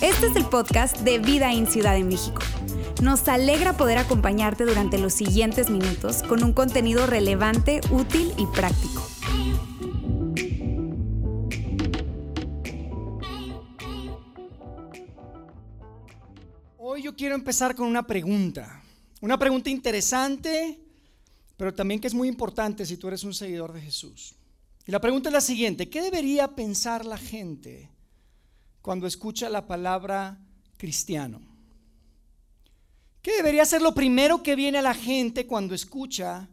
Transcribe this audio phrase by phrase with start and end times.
[0.00, 2.40] Este es el podcast de Vida en Ciudad de México.
[3.02, 9.06] Nos alegra poder acompañarte durante los siguientes minutos con un contenido relevante, útil y práctico.
[16.78, 18.82] Hoy yo quiero empezar con una pregunta.
[19.20, 20.78] Una pregunta interesante,
[21.56, 24.34] pero también que es muy importante si tú eres un seguidor de Jesús.
[24.86, 27.90] Y la pregunta es la siguiente, ¿qué debería pensar la gente
[28.80, 30.38] cuando escucha la palabra
[30.76, 31.40] cristiano?
[33.20, 36.48] ¿Qué debería ser lo primero que viene a la gente cuando escucha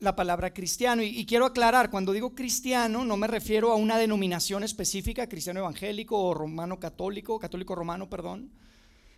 [0.00, 1.02] la palabra cristiano?
[1.02, 6.20] Y, quiero aclarar, cuando digo cristiano no me refiero a una denominación específica, cristiano evangélico
[6.20, 8.52] o romano católico, católico romano, perdón.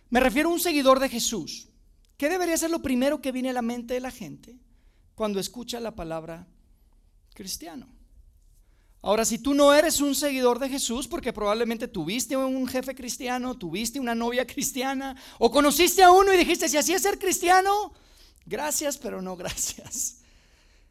[0.09, 1.67] Me refiero a un seguidor de Jesús.
[2.15, 4.55] ¿Qué debería ser lo primero que viene a la mente de la gente
[5.15, 6.56] cuando escucha la palabra cristiano?
[9.01, 13.57] Ahora, si tú no eres un seguidor de Jesús, porque probablemente tuviste un jefe cristiano,
[13.57, 17.93] tuviste una novia cristiana, o conociste a uno y dijiste, si así es ser cristiano,
[18.45, 20.17] gracias, pero no gracias.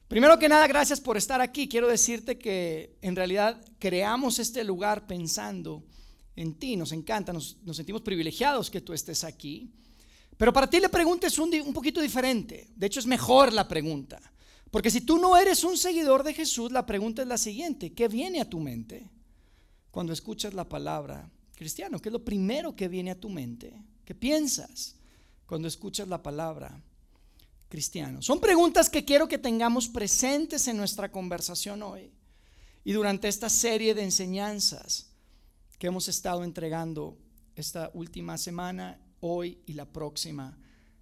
[0.08, 1.68] Primero que nada, gracias por estar aquí.
[1.68, 5.84] Quiero decirte que en realidad creamos este lugar pensando
[6.36, 9.72] en ti, nos encanta, nos, sentimos privilegiados que tú estés aquí.
[10.36, 12.68] Pero para ti la pregunta es un, un poquito diferente.
[12.76, 14.20] De hecho, es mejor la pregunta.
[14.70, 18.08] Porque si tú no eres un seguidor de Jesús, la pregunta es la siguiente, ¿qué
[18.08, 19.10] viene a tu mente
[19.90, 22.00] cuando escuchas la palabra cristiano?
[22.00, 23.80] ¿Qué es lo primero que viene a tu mente?
[24.04, 24.96] ¿Qué piensas
[25.46, 26.80] cuando escuchas la palabra
[27.68, 28.22] cristiano?
[28.22, 32.10] Son preguntas que quiero que tengamos presentes en nuestra conversación hoy
[32.84, 35.10] y durante esta serie de enseñanzas
[35.78, 37.18] que hemos estado entregando
[37.54, 40.56] esta última semana, hoy y la próxima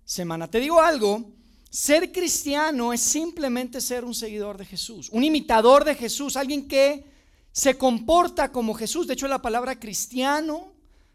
[0.05, 0.49] semana.
[0.49, 1.33] Te digo algo,
[1.75, 7.05] ser cristiano es simplemente ser un seguidor de Jesús, un imitador de Jesús, alguien que
[7.51, 9.09] se comporta como Jesús.
[9.09, 10.73] De hecho, la palabra cristiano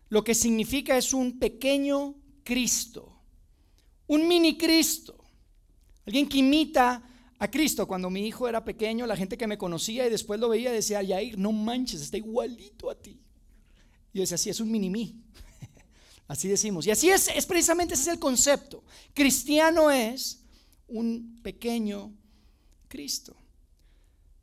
[0.09, 3.21] lo que significa es un pequeño Cristo,
[4.07, 5.23] un mini Cristo,
[6.05, 7.03] alguien que imita
[7.37, 7.87] a Cristo.
[7.87, 11.01] Cuando mi hijo era pequeño, la gente que me conocía y después lo veía decía,
[11.01, 13.17] Yair, no manches, está igualito a ti.
[14.11, 15.15] Y yo decía, así es un mini mí.
[16.27, 16.85] Así decimos.
[16.85, 18.83] Y así es, es precisamente ese es el concepto.
[19.15, 20.39] Cristiano es
[20.89, 22.11] un pequeño
[22.87, 23.35] Cristo.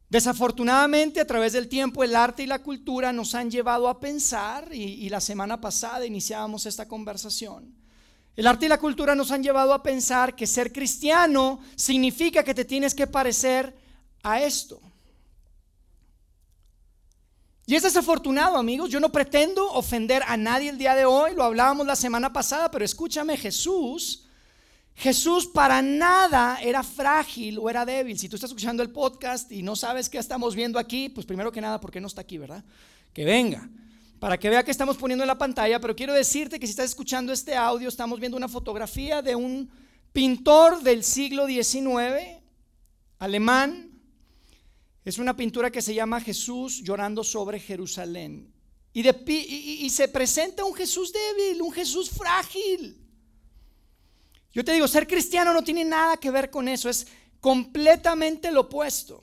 [0.08, 4.72] Desafortunadamente, a través del tiempo, el arte y la cultura nos han llevado a pensar,
[4.72, 7.74] y, la semana pasada iniciábamos esta conversación,
[8.36, 12.54] el arte y la cultura nos han llevado a pensar que ser cristiano significa que
[12.54, 13.74] te tienes que parecer
[14.22, 14.80] a esto.
[17.64, 18.90] Y es desafortunado, amigos.
[18.90, 22.70] Yo no pretendo ofender a nadie el día de hoy, lo hablábamos la semana pasada,
[22.70, 24.25] pero escúchame, Jesús
[24.96, 28.18] Jesús para nada era frágil o era débil.
[28.18, 31.52] Si tú estás escuchando el podcast y no sabes qué estamos viendo aquí, pues primero
[31.52, 32.64] que nada, ¿por qué no está aquí, verdad?
[33.12, 33.68] Que venga,
[34.18, 35.78] para que vea que estamos poniendo en la pantalla.
[35.80, 39.70] Pero quiero decirte que si estás escuchando este audio, estamos viendo una fotografía de un
[40.14, 42.40] pintor del siglo XIX,
[43.18, 43.90] alemán.
[45.04, 48.50] Es una pintura que se llama Jesús llorando sobre Jerusalén.
[48.94, 53.05] Y, y se presenta un Jesús débil, un Jesús frágil.
[54.56, 57.08] Yo te digo, ser cristiano no tiene nada que ver con eso, es
[57.40, 59.22] completamente lo opuesto.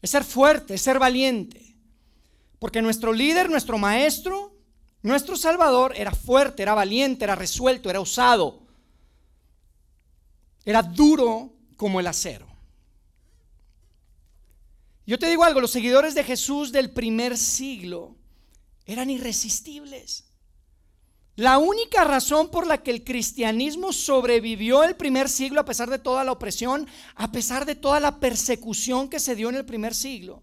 [0.00, 1.76] Es ser fuerte, es ser valiente.
[2.58, 4.56] Porque nuestro líder, nuestro maestro,
[5.02, 8.62] nuestro Salvador era fuerte, era valiente, era resuelto, era osado.
[10.64, 12.46] Era duro como el acero.
[15.06, 18.16] Yo te digo algo, los seguidores de Jesús del primer siglo
[18.86, 20.29] eran irresistibles.
[21.40, 25.98] La única razón por la que el cristianismo sobrevivió el primer siglo a pesar de
[25.98, 29.94] toda la opresión, a pesar de toda la persecución que se dio en el primer
[29.94, 30.42] siglo,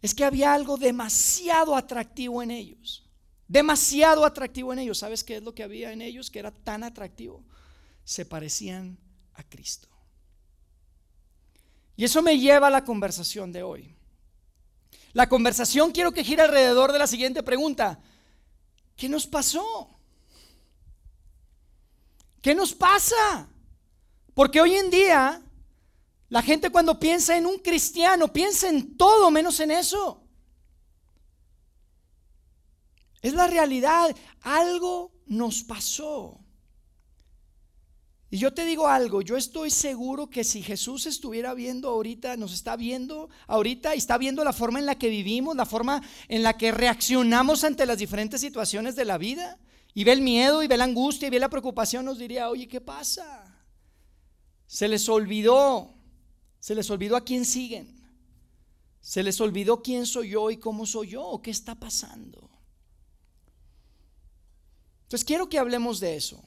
[0.00, 3.08] es que había algo demasiado atractivo en ellos.
[3.46, 4.98] Demasiado atractivo en ellos.
[4.98, 7.44] ¿Sabes qué es lo que había en ellos que era tan atractivo?
[8.02, 8.98] Se parecían
[9.34, 9.86] a Cristo.
[11.94, 13.94] Y eso me lleva a la conversación de hoy.
[15.12, 18.00] La conversación quiero que gire alrededor de la siguiente pregunta.
[18.96, 19.91] ¿Qué nos pasó?
[22.42, 23.48] ¿Qué nos pasa?
[24.34, 25.40] Porque hoy en día
[26.28, 30.26] la gente cuando piensa en un cristiano piensa en todo menos en eso.
[33.22, 34.14] Es la realidad.
[34.40, 36.40] Algo nos pasó.
[38.28, 42.54] Y yo te digo algo, yo estoy seguro que si Jesús estuviera viendo ahorita, nos
[42.54, 46.42] está viendo ahorita y está viendo la forma en la que vivimos, la forma en
[46.42, 49.58] la que reaccionamos ante las diferentes situaciones de la vida,
[49.94, 52.66] y ve el miedo y ve la angustia y ve la preocupación, nos diría, oye,
[52.66, 53.44] ¿qué pasa?
[54.66, 55.92] Se les olvidó,
[56.58, 58.00] se les olvidó a quién siguen.
[59.00, 62.48] Se les olvidó quién soy yo y cómo soy yo qué está pasando.
[65.02, 66.42] Entonces quiero que hablemos de eso.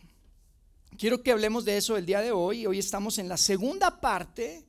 [0.97, 2.65] Quiero que hablemos de eso el día de hoy.
[2.65, 4.65] Hoy estamos en la segunda parte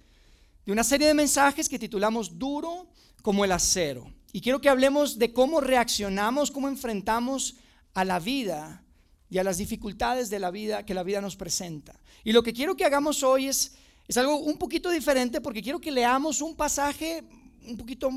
[0.67, 2.89] de una serie de mensajes que titulamos Duro
[3.23, 4.13] como el acero.
[4.33, 7.55] Y quiero que hablemos de cómo reaccionamos, cómo enfrentamos
[7.97, 8.83] a la vida
[9.31, 11.99] y a las dificultades de la vida que la vida nos presenta.
[12.25, 13.75] Y lo que quiero que hagamos hoy es,
[14.07, 17.25] es algo un poquito diferente porque quiero que leamos un pasaje
[17.67, 18.11] un poquito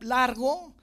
[0.00, 0.74] largo,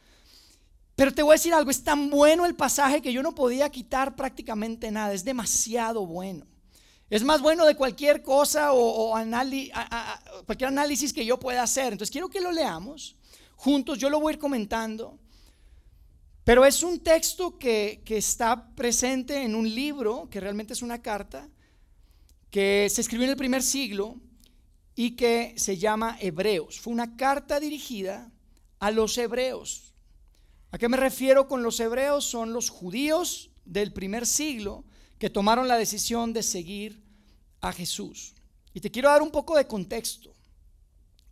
[0.96, 3.70] pero te voy a decir algo, es tan bueno el pasaje que yo no podía
[3.70, 6.48] quitar prácticamente nada, es demasiado bueno.
[7.10, 9.12] Es más bueno de cualquier cosa o,
[10.46, 11.92] cualquier análisis que yo pueda hacer.
[11.92, 13.18] Entonces quiero que lo leamos
[13.58, 15.20] juntos, yo lo voy a ir comentando.
[16.48, 21.02] Pero es un texto que, que está presente en un libro, que realmente es una
[21.02, 21.50] carta,
[22.50, 24.16] que se escribió en el primer siglo
[24.96, 26.80] y que se llama Hebreos.
[26.80, 28.32] Fue una carta dirigida
[28.80, 29.94] a los hebreos.
[30.72, 32.24] ¿A qué me refiero con los hebreos?
[32.24, 34.86] Son los judíos del primer siglo
[35.20, 37.04] que tomaron la decisión de seguir
[37.60, 38.36] a Jesús.
[38.74, 40.37] Y te quiero dar un poco de contexto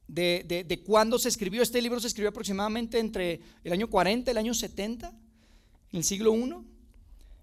[0.07, 1.61] de, de, cuándo se escribió.
[1.61, 6.03] Este libro se escribió aproximadamente entre el año 40 y el año 70, en el
[6.03, 6.53] siglo I.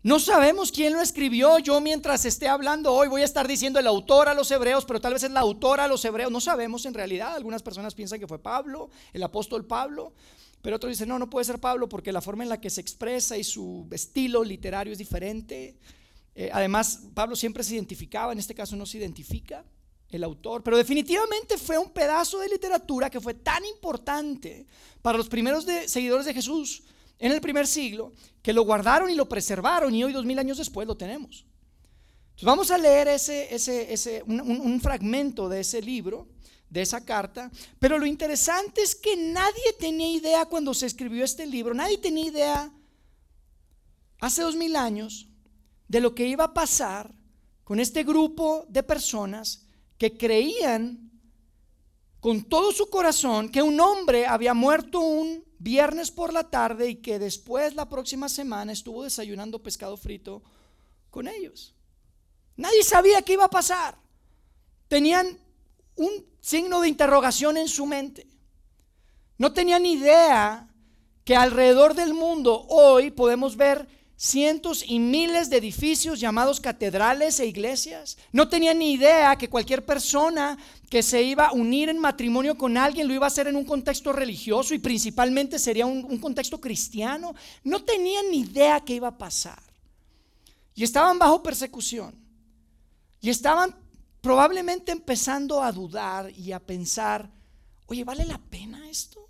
[0.04, 1.58] No sabemos quién lo escribió.
[1.58, 5.00] Yo mientras esté hablando hoy voy a estar diciendo el autor a los hebreos, pero
[5.00, 6.32] tal vez es la autora a los hebreos.
[6.32, 7.36] No sabemos en realidad.
[7.36, 10.12] Algunas personas piensan que fue Pablo, el apóstol Pablo.
[10.60, 12.80] Pero otros dicen, no, no puede ser Pablo porque la forma en la que se
[12.80, 15.76] expresa y su estilo literario es diferente.
[16.34, 19.64] Eh, además, Pablo siempre se identificaba, en este caso no se identifica
[20.12, 24.66] el autor, pero definitivamente fue un pedazo de literatura que fue tan importante
[25.00, 26.82] para los primeros seguidores de Jesús
[27.18, 28.12] en el primer siglo
[28.42, 31.46] que lo guardaron y lo preservaron y hoy dos mil años después lo tenemos.
[32.30, 36.28] Entonces vamos a leer ese, ese, ese un fragmento de ese libro,
[36.68, 41.46] de esa carta, pero lo interesante es que nadie tenía idea cuando se escribió este
[41.46, 42.72] libro, nadie tenía idea
[44.20, 45.28] hace dos mil años
[45.88, 47.14] de lo que iba a pasar
[47.64, 49.66] con este grupo de personas
[50.02, 51.12] que creían
[52.18, 56.96] con todo su corazón que un hombre había muerto un viernes por la tarde y
[56.96, 60.42] que después la próxima semana estuvo desayunando pescado frito
[61.08, 61.76] con ellos.
[62.56, 63.96] Nadie sabía qué iba a pasar.
[64.88, 65.38] Tenían
[65.94, 66.10] un
[66.40, 68.26] signo de interrogación en su mente.
[69.38, 70.68] No tenían idea
[71.24, 73.86] que alrededor del mundo hoy podemos ver
[74.22, 78.16] cientos y miles de edificios llamados catedrales e iglesias.
[78.30, 80.56] No tenían ni idea que cualquier persona
[80.88, 83.64] que se iba a unir en matrimonio con alguien lo iba a hacer en un
[83.64, 87.34] contexto religioso y principalmente sería un, contexto cristiano.
[87.64, 89.60] No tenían ni idea qué iba a pasar.
[90.76, 92.14] Y estaban bajo persecución.
[93.20, 93.74] Y estaban
[94.20, 97.28] probablemente empezando a dudar y a pensar,
[97.86, 99.21] oye, ¿vale la pena esto?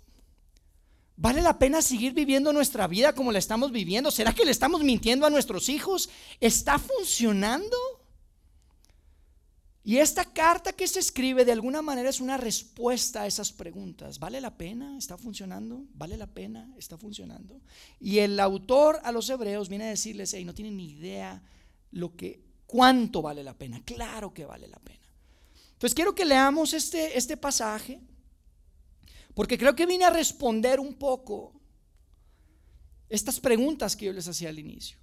[1.15, 4.09] ¿Vale la pena seguir viviendo nuestra vida como la estamos viviendo?
[4.09, 6.09] ¿Será que le estamos mintiendo a nuestros hijos?
[6.39, 7.77] ¿Está funcionando?
[9.85, 14.17] Y esta carta que se escribe de alguna manera es una respuesta a esas preguntas.
[14.17, 14.97] ¿Vale la pena?
[14.97, 15.83] ¿Está funcionando?
[15.93, 16.73] ¿Vale la pena?
[16.77, 17.59] ¿Está funcionando?
[17.99, 21.43] Y el autor a los hebreos viene a decirles, hey, no tienen ni idea
[21.91, 23.81] lo que, cuánto vale la pena.
[23.83, 25.05] Claro que vale la pena.
[25.73, 27.99] Entonces quiero que leamos este, este pasaje
[29.33, 31.53] porque creo que vine a responder un poco
[33.09, 34.97] estas preguntas que yo les hacía al inicio.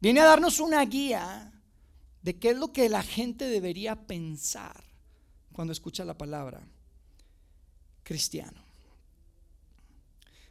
[0.00, 1.52] Viene a darnos una guía
[2.22, 4.84] de qué es lo que la gente debería pensar
[5.52, 6.60] cuando escucha la palabra
[8.02, 8.62] cristiano.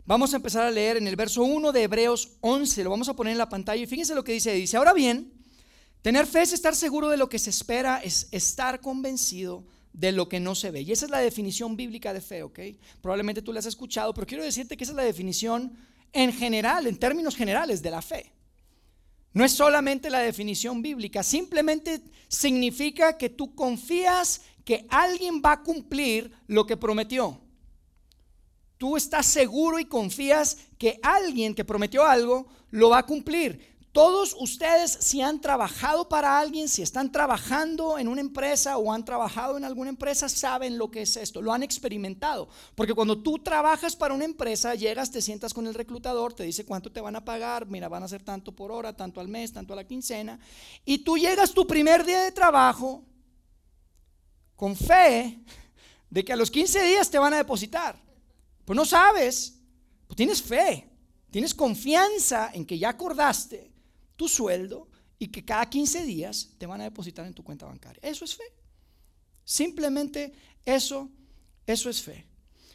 [0.06, 3.14] Vamos a empezar a leer en el verso 1 de Hebreos 11, lo vamos a
[3.14, 4.54] poner en la pantalla y fíjense lo que dice.
[4.54, 5.34] Dice, ahora bien,
[6.02, 9.66] tener fe es estar seguro de lo que se espera, es estar convencido
[9.98, 10.82] de lo que no se ve.
[10.82, 12.60] Y esa es la definición bíblica de fe, ¿ok?
[13.02, 15.76] Probablemente tú la has escuchado, pero quiero decirte que esa es la definición
[16.14, 18.32] en general, en términos generales de la fe.
[19.34, 25.64] No es solamente la definición bíblica, simplemente significa que tú confías que alguien va a
[25.64, 27.42] cumplir lo que prometió.
[28.78, 33.77] Tú estás seguro y confías que alguien que prometió algo lo va a cumplir.
[33.98, 39.04] Todos ustedes, si han trabajado para alguien, si están trabajando en una empresa o han
[39.04, 42.48] trabajado en alguna empresa, saben lo que es esto, lo han experimentado.
[42.76, 46.64] Porque cuando tú trabajas para una empresa, llegas, te sientas con el reclutador, te dice
[46.64, 49.52] cuánto te van a pagar, mira, van a ser tanto por hora, tanto al mes,
[49.52, 50.40] tanto a la quincena,
[50.86, 53.04] y tú llegas tu primer día de trabajo
[54.56, 55.40] con fe
[56.08, 58.00] de que a los 15 días te van a depositar.
[58.64, 59.58] Pues no sabes,
[60.06, 60.88] pues tienes fe,
[61.32, 63.76] tienes confianza en que ya acordaste
[64.18, 68.00] tu sueldo y que cada 15 días te van a depositar en tu cuenta bancaria.
[68.04, 68.44] Eso es fe.
[69.46, 70.34] Simplemente
[70.66, 71.10] eso,
[71.66, 72.28] eso es fe.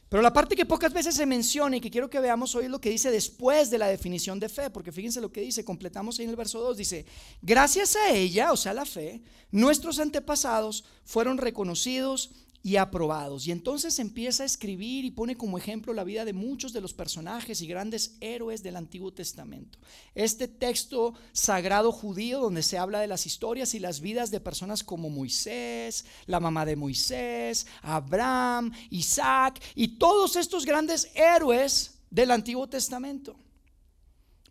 [0.08, 2.70] Pero la parte que pocas veces se menciona y que quiero que veamos hoy es
[2.70, 6.18] lo que dice después de la definición de fe, porque fíjense lo que dice, completamos
[6.18, 7.06] ahí en el verso 2, dice,
[7.40, 12.30] gracias a ella, o sea, la fe, nuestros antepasados fueron reconocidos
[12.62, 13.47] y aprobados.
[13.47, 16.95] Y entonces empieza a escribir y pone como ejemplo la vida de muchos de los
[16.95, 19.78] personajes y grandes héroes del Antiguo Testamento.
[20.14, 24.85] Este texto sagrado judío donde se habla de las historias y las vidas de personas
[24.85, 32.69] como Moisés, la mamá de Moisés, Abraham, Isaac y todos estos grandes héroes del Antiguo
[32.69, 33.37] Testamento.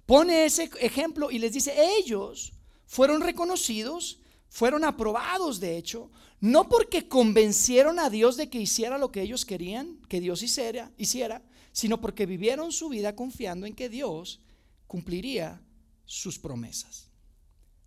[0.06, 2.52] Pone ese ejemplo y les dice, ellos
[2.86, 9.12] fueron reconocidos, fueron aprobados de hecho, no porque convencieron a Dios de que hiciera lo
[9.12, 13.90] que ellos querían que Dios hiciera, hiciera, sino porque vivieron su vida confiando en que
[13.90, 14.42] Dios
[14.88, 15.62] cumpliría
[16.04, 17.08] sus promesas.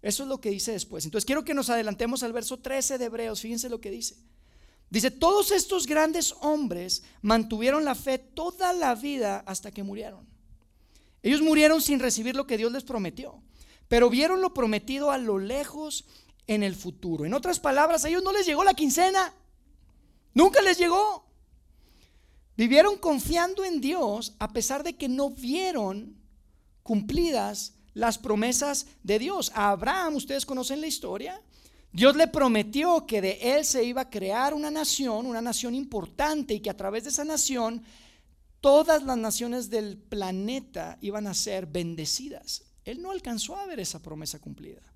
[0.01, 1.05] Eso es lo que dice después.
[1.05, 3.41] Entonces quiero que nos adelantemos al verso 13 de Hebreos.
[3.41, 4.17] Fíjense lo que dice.
[4.89, 10.27] Dice, todos estos grandes hombres mantuvieron la fe toda la vida hasta que murieron.
[11.23, 13.43] Ellos murieron sin recibir lo que Dios les prometió,
[13.89, 16.05] pero vieron lo prometido a lo lejos
[16.47, 17.25] en el futuro.
[17.25, 19.33] En otras palabras, a ellos no les llegó la quincena.
[20.35, 21.25] Nunca les llegó.
[22.57, 26.17] Vivieron confiando en Dios a pesar de que no vieron
[26.83, 29.51] cumplidas las promesas de Dios.
[29.55, 31.41] A Abraham, ustedes conocen la historia.
[31.93, 36.55] Dios le prometió que de él se iba a crear una nación, una nación importante
[36.55, 37.83] y que a través de esa nación
[38.61, 42.65] todas las naciones del planeta iban a ser bendecidas.
[42.85, 44.94] Él no alcanzó a ver esa promesa cumplida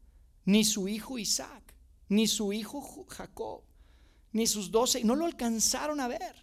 [0.48, 1.74] ni su hijo Isaac,
[2.08, 3.60] ni su hijo Jacob,
[4.32, 6.42] ni sus doce, no lo alcanzaron a ver.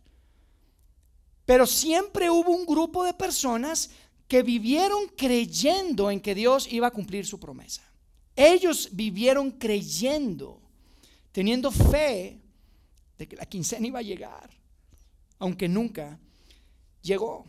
[1.44, 3.90] Pero siempre hubo un grupo de personas
[4.28, 7.82] que vivieron creyendo en que Dios iba a cumplir su promesa.
[8.36, 10.62] Ellos vivieron creyendo,
[11.32, 12.40] teniendo fe
[13.18, 14.52] de que la quincena iba a llegar,
[15.40, 16.20] aunque nunca
[17.02, 17.44] llegó.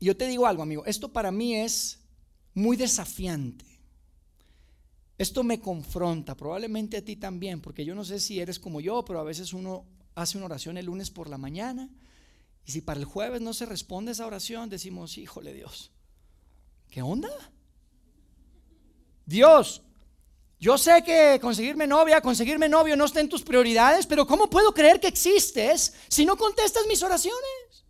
[0.00, 2.00] Y yo te digo algo, amigo, esto para mí es
[2.52, 3.71] muy desafiante.
[5.18, 9.04] Esto me confronta, probablemente a ti también, porque yo no sé si eres como yo,
[9.04, 11.88] pero a veces uno hace una oración el lunes por la mañana
[12.64, 15.90] y si para el jueves no se responde esa oración, decimos, híjole Dios,
[16.90, 17.30] ¿qué onda?
[19.26, 19.82] Dios,
[20.58, 24.72] yo sé que conseguirme novia, conseguirme novio no está en tus prioridades, pero ¿cómo puedo
[24.72, 27.84] creer que existes si no contestas mis oraciones?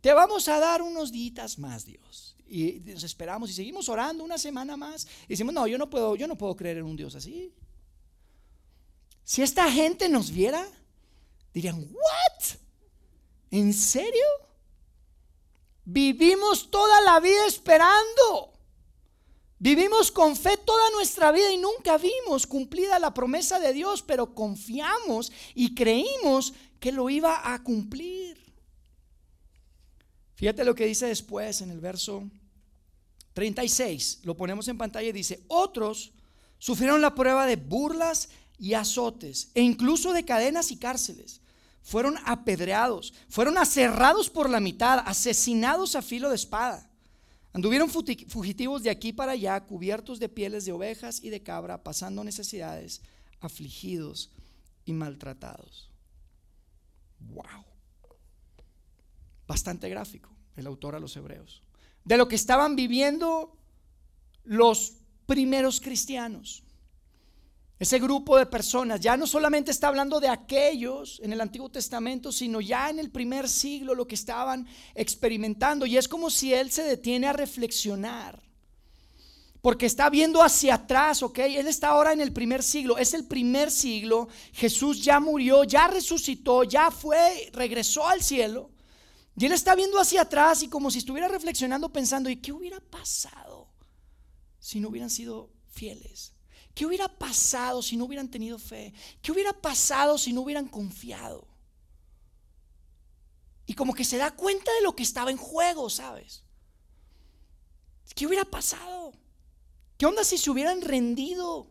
[0.00, 2.07] Te vamos a dar unos días más, Dios
[2.48, 6.16] y nos esperamos y seguimos orando una semana más y decimos, no, yo no puedo,
[6.16, 7.52] yo no puedo creer en un Dios así.
[9.24, 10.66] Si esta gente nos viera,
[11.52, 12.44] dirían, ¿what?
[13.50, 14.24] ¿En serio?
[15.84, 18.52] Vivimos toda la vida esperando.
[19.58, 24.34] Vivimos con fe toda nuestra vida y nunca vimos cumplida la promesa de Dios, pero
[24.34, 28.37] confiamos y creímos que lo iba a cumplir.
[30.38, 32.22] Fíjate lo que dice después en el verso
[33.32, 36.12] 36, lo ponemos en pantalla y dice, otros
[36.60, 41.40] sufrieron la prueba de burlas y azotes e incluso de cadenas y cárceles.
[41.82, 46.88] Fueron apedreados, fueron aserrados por la mitad, asesinados a filo de espada.
[47.52, 52.22] Anduvieron fugitivos de aquí para allá, cubiertos de pieles de ovejas y de cabra, pasando
[52.22, 53.02] necesidades,
[53.40, 54.30] afligidos
[54.84, 55.90] y maltratados.
[57.18, 57.67] Wow
[59.48, 61.62] bastante gráfico, el autor a los hebreos,
[62.04, 63.56] de lo que estaban viviendo
[64.44, 64.92] los
[65.26, 66.62] primeros cristianos.
[67.78, 72.32] Ese grupo de personas ya no solamente está hablando de aquellos en el Antiguo Testamento,
[72.32, 75.86] sino ya en el primer siglo lo que estaban experimentando.
[75.86, 78.42] Y es como si él se detiene a reflexionar.
[79.60, 81.38] Porque está viendo hacia atrás, ¿ok?
[81.38, 82.98] Él está ahora en el primer siglo.
[82.98, 84.28] Es el primer siglo.
[84.52, 88.70] Jesús ya murió, ya resucitó, ya fue, regresó al cielo.
[89.38, 92.80] Y él está viendo hacia atrás y como si estuviera reflexionando pensando, ¿y qué hubiera
[92.80, 93.68] pasado
[94.58, 96.32] si no hubieran sido fieles?
[96.74, 98.92] ¿Qué hubiera pasado si no hubieran tenido fe?
[99.22, 101.46] ¿Qué hubiera pasado si no hubieran confiado?
[103.64, 106.42] Y como que se da cuenta de lo que estaba en juego, ¿sabes?
[108.16, 109.12] ¿Qué hubiera pasado?
[109.98, 111.70] ¿Qué onda si se hubieran rendido?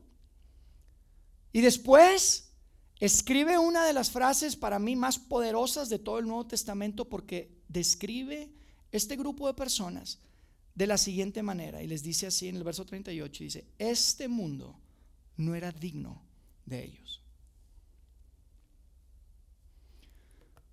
[1.52, 2.54] Y después
[3.02, 7.57] escribe una de las frases para mí más poderosas de todo el Nuevo Testamento porque
[7.68, 8.50] describe
[8.92, 10.20] este grupo de personas
[10.76, 14.76] de la siguiente manera y les dice así en el verso 38, dice, este mundo
[15.36, 16.22] no era digno
[16.66, 17.22] de ellos.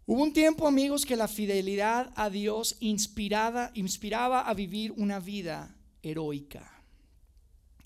[0.06, 5.74] Hubo un tiempo, amigos, que la fidelidad a Dios inspiraba, inspiraba a vivir una vida
[6.02, 6.70] heroica.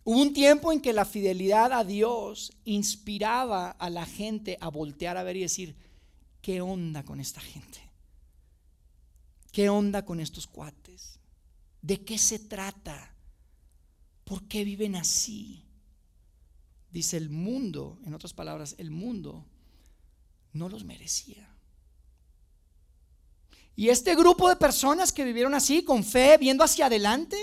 [0.03, 5.17] Hubo un tiempo en que la fidelidad a Dios inspiraba a la gente a voltear
[5.17, 5.77] a ver y decir,
[6.43, 7.88] ¿qué onda con esta gente?
[9.59, 11.19] ¿Qué onda con estos cuates?
[11.83, 13.13] ¿De qué se trata?
[14.23, 15.65] ¿Por qué viven así?
[16.93, 19.45] Dice el mundo, en otras palabras, el mundo
[20.53, 21.53] no los merecía.
[23.75, 27.37] Y este grupo de personas que vivieron así, con fe, viendo hacia adelante,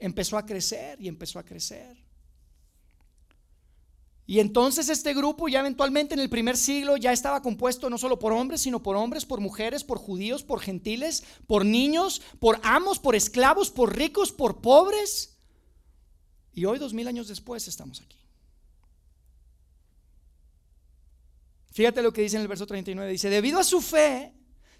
[0.00, 1.96] empezó a crecer y empezó a crecer.
[4.28, 8.18] Y entonces este grupo ya eventualmente en el primer siglo ya estaba compuesto no solo
[8.18, 12.98] por hombres, sino por hombres, por mujeres, por judíos, por gentiles, por niños, por amos,
[12.98, 15.36] por esclavos, por ricos, por pobres.
[16.52, 18.16] Y hoy, dos mil años después, estamos aquí.
[21.70, 23.12] Fíjate lo que dice en el verso 39.
[23.12, 24.32] Dice, debido a su fe,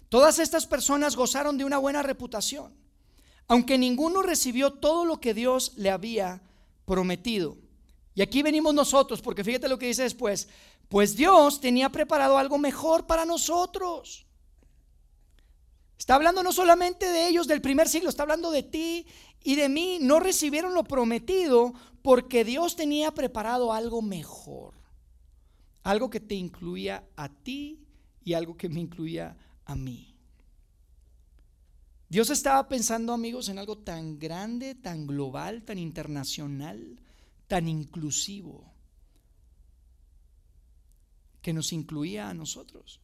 [0.09, 2.73] todas estas personas gozaron de una buena reputación,
[3.47, 6.41] aunque ninguno recibió todo lo que Dios le había
[6.85, 7.55] prometido.
[8.17, 10.47] Y aquí venimos nosotros, porque fíjate lo que dice después,
[10.89, 14.25] pues Dios tenía preparado algo mejor para nosotros.
[15.99, 19.05] Está hablando no solamente de ellos del primer siglo, está hablando de ti
[19.43, 19.99] y de mí.
[20.01, 24.73] No recibieron lo prometido porque Dios tenía preparado algo mejor.
[25.83, 27.85] Algo que te incluía a ti
[28.23, 30.15] y algo que me incluía a mí.
[32.09, 36.99] Dios estaba pensando, amigos, en algo tan grande, tan global, tan internacional,
[37.47, 38.73] tan inclusivo
[41.41, 42.99] que nos incluía a nosotros,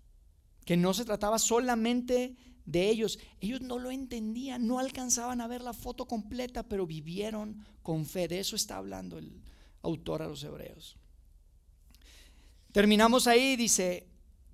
[0.66, 2.36] que no se trataba solamente
[2.66, 3.20] de ellos.
[3.40, 8.28] Ellos no lo entendían, no alcanzaban a ver la foto completa, pero vivieron con fe.
[8.28, 9.42] De eso está hablando el
[9.82, 10.98] autor a los hebreos.
[12.72, 14.08] Terminamos ahí, dice,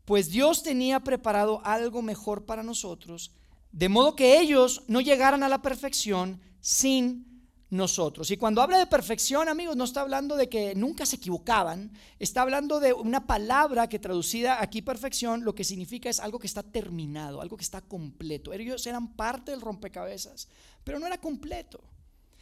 [0.05, 3.31] pues Dios tenía preparado algo mejor para nosotros,
[3.71, 7.28] de modo que ellos no llegaran a la perfección sin
[7.69, 8.31] nosotros.
[8.31, 12.41] Y cuando habla de perfección, amigos, no está hablando de que nunca se equivocaban, está
[12.41, 16.63] hablando de una palabra que traducida aquí perfección, lo que significa es algo que está
[16.63, 18.53] terminado, algo que está completo.
[18.53, 20.47] Ellos eran parte del rompecabezas,
[20.83, 21.79] pero no era completo.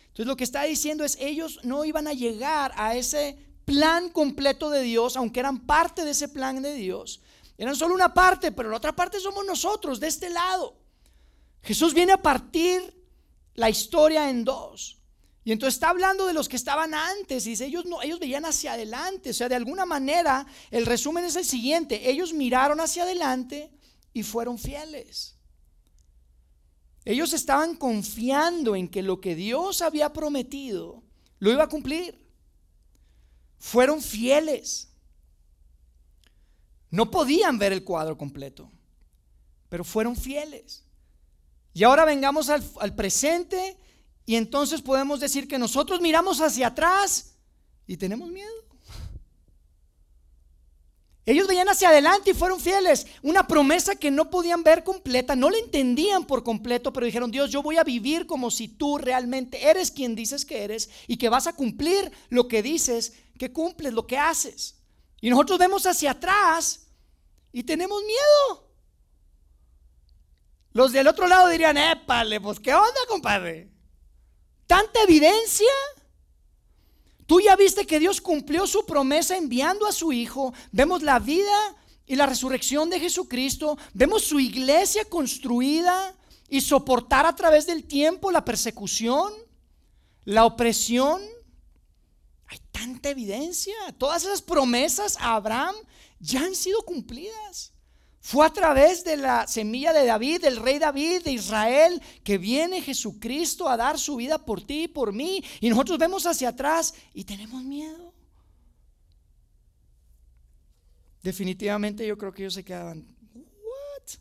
[0.08, 4.70] Entonces lo que está diciendo es, ellos no iban a llegar a ese plan completo
[4.70, 7.22] de Dios, aunque eran parte de ese plan de Dios.
[7.58, 10.78] Eran solo una parte, pero la otra parte somos nosotros, de este lado.
[11.64, 12.82] Jesús viene a partir
[13.56, 14.98] la historia en dos.
[15.48, 19.30] Y entonces está hablando de los que estaban antes y ellos ellos veían hacia adelante,
[19.30, 23.72] o sea, de alguna manera el resumen es el siguiente, ellos miraron hacia adelante
[24.12, 25.38] y fueron fieles.
[27.06, 31.02] Ellos estaban confiando en que lo que Dios había prometido
[31.40, 32.20] lo iba a cumplir.
[33.58, 34.90] Fueron fieles.
[36.90, 38.70] No podían ver el cuadro completo,
[39.70, 40.84] pero fueron fieles.
[41.74, 43.78] Y ahora vengamos al presente
[44.28, 47.38] y entonces podemos decir que nosotros miramos hacia atrás
[47.88, 48.52] y tenemos miedo.
[51.26, 53.08] Ellos veían hacia adelante y fueron fieles.
[53.22, 57.52] Una promesa que no podían ver completa, no la entendían por completo, pero dijeron, Dios,
[57.52, 61.30] yo voy a vivir como si tú realmente eres quien dices que eres y que
[61.30, 64.76] vas a cumplir lo que dices, que cumples, lo que haces.
[65.22, 66.88] Y nosotros vemos hacia atrás
[67.54, 68.68] y tenemos miedo.
[70.74, 73.77] Los del otro lado dirían, épale, pues qué onda, compadre
[74.68, 75.72] tanta evidencia.
[77.26, 80.54] Tú ya viste que Dios cumplió su promesa enviando a su Hijo.
[80.72, 81.76] Vemos la vida
[82.06, 83.78] y la resurrección de Jesucristo.
[83.94, 86.16] Vemos su iglesia construida
[86.48, 89.34] y soportar a través del tiempo la persecución,
[90.24, 91.22] la opresión.
[92.48, 93.76] Hay tanta evidencia.
[93.98, 95.76] Todas esas promesas a Abraham
[96.20, 97.74] ya han sido cumplidas.
[98.28, 102.82] Fue a través de la semilla de David, del rey David de Israel, que viene
[102.82, 105.42] Jesucristo a dar su vida por ti y por mí.
[105.62, 108.14] Y nosotros vemos hacia atrás y tenemos miedo.
[111.24, 114.20] Definitivamente yo creo que ellos se quedaban, ¿what?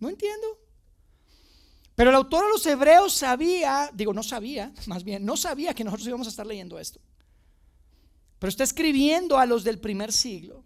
[0.00, 0.46] No entiendo.
[1.94, 5.82] Pero el autor a los hebreos sabía, digo, no sabía, más bien, no sabía que
[5.82, 7.00] nosotros íbamos a estar leyendo esto.
[8.38, 10.65] Pero está escribiendo a los del primer siglo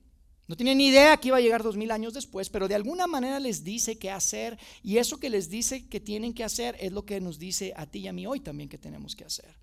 [0.51, 3.07] no tienen ni idea que iba a llegar dos mil años después, pero de alguna
[3.07, 6.91] manera les dice qué hacer y eso que les dice que tienen que hacer es
[6.91, 9.55] lo que nos dice a ti y a mí hoy también que tenemos que hacer.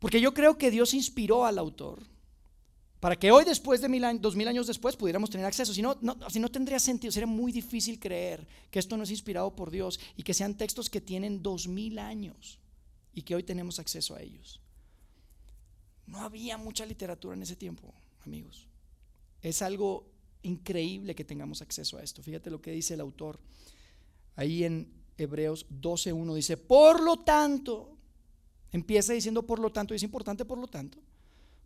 [0.00, 2.02] Porque yo creo que Dios inspiró al autor
[3.00, 5.72] para que hoy después de mil años, dos mil años después pudiéramos tener acceso.
[5.72, 9.56] Si no, si no tendría sentido, sería muy difícil creer que esto no es inspirado
[9.56, 12.58] por Dios y que sean textos que tienen dos mil años
[13.14, 14.60] y que hoy tenemos acceso a ellos.
[16.06, 17.94] No había mucha literatura en ese tiempo,
[18.26, 18.67] amigos.
[19.42, 20.06] Es algo
[20.42, 22.22] increíble que tengamos acceso a esto.
[22.22, 23.38] Fíjate lo que dice el autor.
[24.36, 27.96] Ahí en Hebreos 12.1 dice, por lo tanto,
[28.72, 30.98] empieza diciendo por lo tanto, y es importante por lo tanto,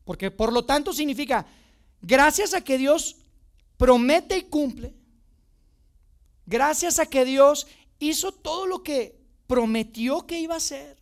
[0.04, 1.46] porque por lo tanto significa,
[2.00, 3.16] gracias a que Dios
[3.76, 4.94] promete y cumple,
[6.46, 7.66] gracias a que Dios
[7.98, 11.01] hizo todo lo que prometió que iba a hacer.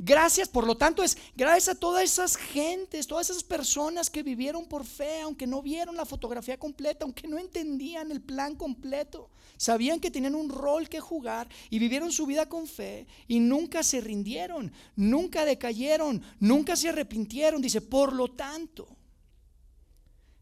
[0.00, 4.66] Gracias, por lo tanto, es gracias a todas esas gentes, todas esas personas que vivieron
[4.66, 9.98] por fe, aunque no vieron la fotografía completa, aunque no entendían el plan completo, sabían
[9.98, 14.00] que tenían un rol que jugar y vivieron su vida con fe y nunca se
[14.00, 17.60] rindieron, nunca decayeron, nunca se arrepintieron.
[17.60, 18.86] Dice, por lo tanto,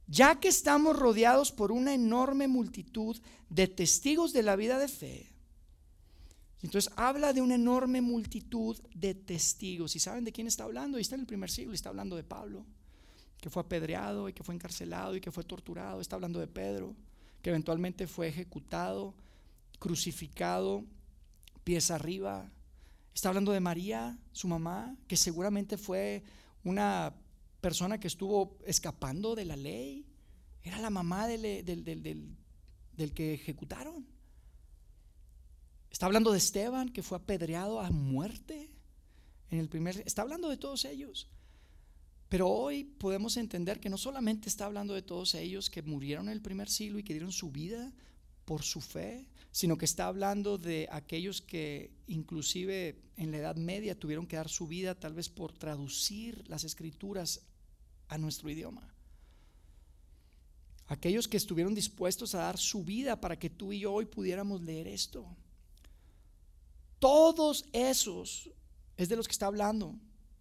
[0.07, 3.16] ya que estamos rodeados por una enorme multitud
[3.49, 5.36] de testigos de la vida de fe,
[6.66, 9.94] entonces habla de una enorme multitud de testigos.
[9.94, 10.98] ¿Y saben de quién está hablando?
[10.98, 12.66] Y está en el primer siglo, está hablando de Pablo,
[13.40, 16.00] que fue apedreado y que fue encarcelado y que fue torturado.
[16.00, 16.96] Está hablando de Pedro,
[17.40, 19.14] que eventualmente fue ejecutado,
[19.79, 20.85] crucificado,
[21.62, 22.50] pies arriba.
[23.14, 26.24] Está hablando de María, su mamá, que seguramente fue
[26.64, 27.14] una
[27.61, 30.05] persona que estuvo escapando de la ley.
[30.64, 34.15] Era la mamá del, del que ejecutaron.
[35.96, 38.68] Está hablando de Esteban, que fue apedreado a muerte
[39.50, 40.02] en el primer.
[40.04, 41.26] Está hablando de todos ellos.
[42.28, 46.35] Pero hoy podemos entender que no solamente está hablando de todos ellos que murieron en
[46.35, 47.94] el primer siglo y que dieron su vida
[48.44, 53.98] por su fe, sino que está hablando de aquellos que inclusive en la Edad Media
[53.98, 57.40] tuvieron que dar su vida tal vez por traducir las escrituras
[58.09, 58.87] a nuestro idioma.
[60.88, 64.61] Aquellos que estuvieron dispuestos a dar su vida para que tú y yo hoy pudiéramos
[64.61, 65.35] leer esto.
[66.98, 68.50] Todos esos
[68.96, 69.94] es de los que está hablando,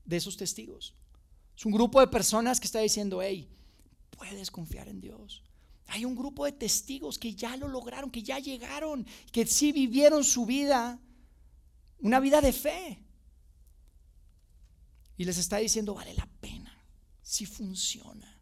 [0.06, 0.96] de esos testigos.
[1.58, 3.50] Es un grupo de personas que está diciendo, hey,
[4.12, 5.44] puedes confiar en Dios.
[5.88, 10.24] Hay un grupo de testigos que ya lo lograron, que ya llegaron, que sí vivieron
[10.24, 11.00] su vida,
[12.00, 13.04] una vida de fe.
[15.18, 16.76] Y les está diciendo, vale la pena,
[17.22, 18.35] si funciona.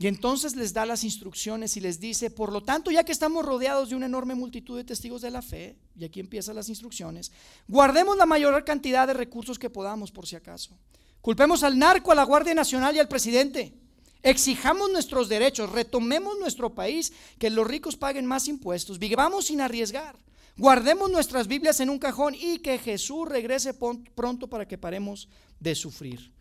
[0.00, 3.44] Y entonces les da las instrucciones y les dice, por lo tanto, ya que estamos
[3.44, 7.30] rodeados de una enorme multitud de testigos de la fe, y aquí empiezan las instrucciones,
[7.68, 10.74] guardemos la mayor cantidad de recursos que podamos por si acaso.
[11.20, 13.74] Culpemos al narco, a la Guardia Nacional y al presidente.
[14.22, 20.16] Exijamos nuestros derechos, retomemos nuestro país, que los ricos paguen más impuestos, vivamos sin arriesgar,
[20.56, 25.74] guardemos nuestras Biblias en un cajón y que Jesús regrese pronto para que paremos de
[25.74, 26.32] sufrir.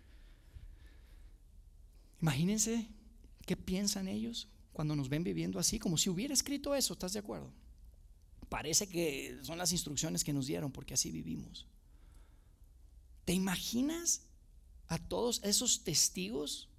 [2.22, 2.88] Imagínense
[3.50, 5.80] ¿Qué piensan ellos cuando nos ven viviendo así?
[5.80, 7.52] Como si hubiera escrito eso, ¿estás de acuerdo?
[8.48, 11.66] Parece que son las instrucciones que nos dieron porque así vivimos.
[13.26, 14.22] ¿Te imaginas
[14.86, 16.70] a todos esos testigos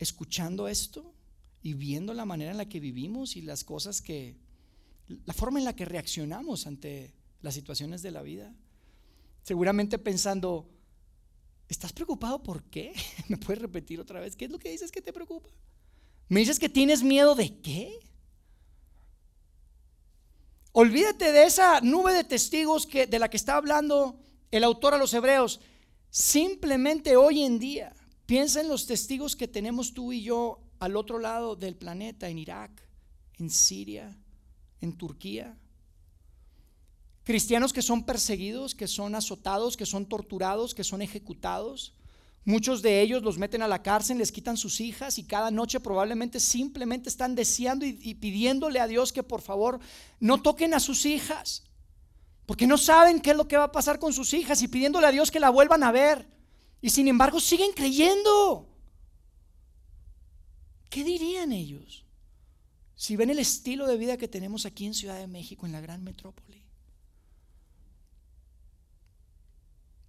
[0.00, 1.14] escuchando esto
[1.62, 4.36] y viendo la manera en la que vivimos y las cosas que,
[5.24, 8.56] la forma en la que reaccionamos ante las situaciones de la vida?
[9.44, 10.68] Seguramente pensando,
[11.68, 12.94] ¿Estás preocupado por qué?
[13.28, 14.36] ¿Me puedes repetir otra vez?
[14.36, 15.50] ¿Qué es lo que dices que te preocupa?
[16.28, 18.00] ¿Me dices que tienes miedo de qué?
[20.72, 24.98] Olvídate de esa nube de testigos que, de la que está hablando el autor a
[24.98, 25.60] los hebreos.
[26.10, 27.94] Simplemente hoy en día,
[28.26, 32.38] piensa en los testigos que tenemos tú y yo al otro lado del planeta, en
[32.38, 32.70] Irak,
[33.38, 34.16] en Siria,
[34.80, 35.56] en Turquía.
[37.28, 41.92] Cristianos que son perseguidos, que son azotados, que son torturados, que son ejecutados.
[42.46, 45.78] Muchos de ellos los meten a la cárcel, les quitan sus hijas y cada noche
[45.78, 49.78] probablemente simplemente están deseando y, pidiéndole a Dios que por favor
[50.18, 51.64] no toquen a sus hijas.
[52.46, 55.06] Porque no saben qué es lo que va a pasar con sus hijas y pidiéndole
[55.06, 56.26] a Dios que la vuelvan a ver.
[56.80, 58.70] Y sin embargo siguen creyendo.
[60.88, 62.06] ¿Qué dirían ellos
[62.94, 65.82] si ven el estilo de vida que tenemos aquí en Ciudad de México, en la
[65.82, 66.67] gran metrópoli?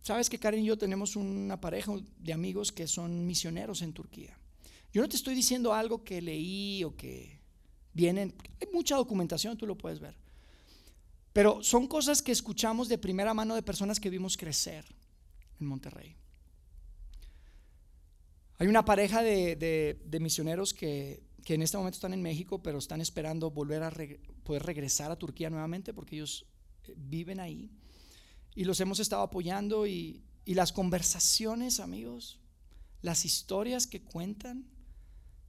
[0.02, 4.38] Sabes que Karen y yo tenemos una pareja de amigos que son misioneros en Turquía.
[4.92, 7.40] Yo no te estoy diciendo algo que leí o que
[7.94, 10.16] vienen, hay mucha documentación, tú lo puedes ver.
[11.34, 14.86] Pero son cosas que escuchamos de primera mano de personas que vimos crecer
[15.60, 16.16] en Monterrey.
[18.58, 23.52] Hay una pareja de, misioneros que, en este momento están en México, pero están esperando
[23.52, 23.92] volver a
[24.44, 26.46] poder regresar a Turquía nuevamente porque ellos
[26.88, 27.72] eh, viven ahí
[28.60, 32.42] y los hemos estado apoyando y, las conversaciones, amigos,
[33.02, 34.66] las historias que cuentan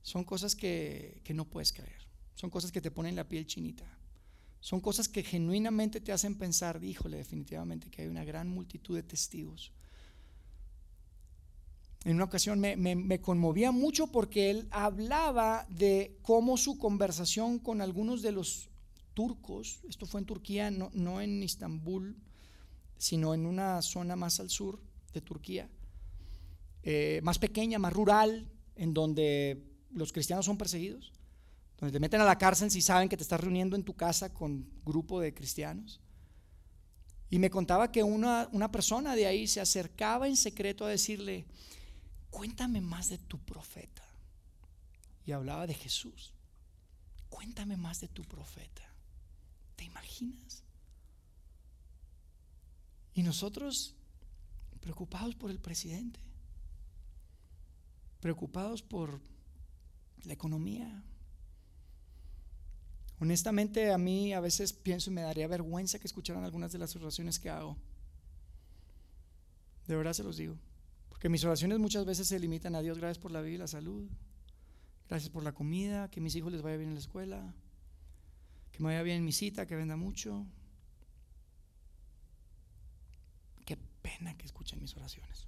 [0.02, 3.98] son cosas que, que no puedes creer, son cosas que te ponen la piel chinita.
[4.60, 9.02] Son cosas que genuinamente te hacen pensar, híjole, definitivamente que hay una gran multitud de
[9.02, 9.72] testigos.
[12.04, 17.80] En una ocasión me, me, conmovía mucho porque él hablaba de cómo su conversación con
[17.80, 18.68] algunos de los
[19.14, 22.16] turcos, esto fue en Turquía, no, no en Istambul,
[23.00, 24.78] sino en una zona más al sur
[25.14, 25.70] de Turquía,
[26.82, 31.10] eh, más pequeña, más rural, en donde los cristianos son perseguidos,
[31.78, 34.34] donde te meten a la cárcel si saben que te estás reuniendo en tu casa
[34.34, 36.02] con grupo de cristianos.
[37.30, 41.46] Y me contaba que una, una persona de ahí se acercaba en secreto a decirle,
[42.28, 44.04] cuéntame más de tu profeta.
[45.24, 46.34] Y hablaba de Jesús.
[47.30, 48.82] Cuéntame más de tu profeta.
[49.76, 50.64] ¿Te imaginas?
[53.20, 53.94] Y nosotros
[54.80, 56.18] preocupados por el presidente,
[58.18, 59.20] preocupados por
[60.24, 61.04] la economía.
[63.18, 66.96] Honestamente a mí a veces pienso y me daría vergüenza que escucharan algunas de las
[66.96, 67.76] oraciones que hago.
[69.86, 70.56] De verdad se los digo.
[71.10, 73.66] Porque mis oraciones muchas veces se limitan a Dios, gracias por la vida y la
[73.66, 74.08] salud.
[75.10, 77.54] Gracias por la comida, que mis hijos les vaya bien en la escuela,
[78.72, 80.46] que me vaya bien en mi cita, que venda mucho.
[83.70, 83.76] Qué
[84.18, 85.46] pena que escuchen mis oraciones.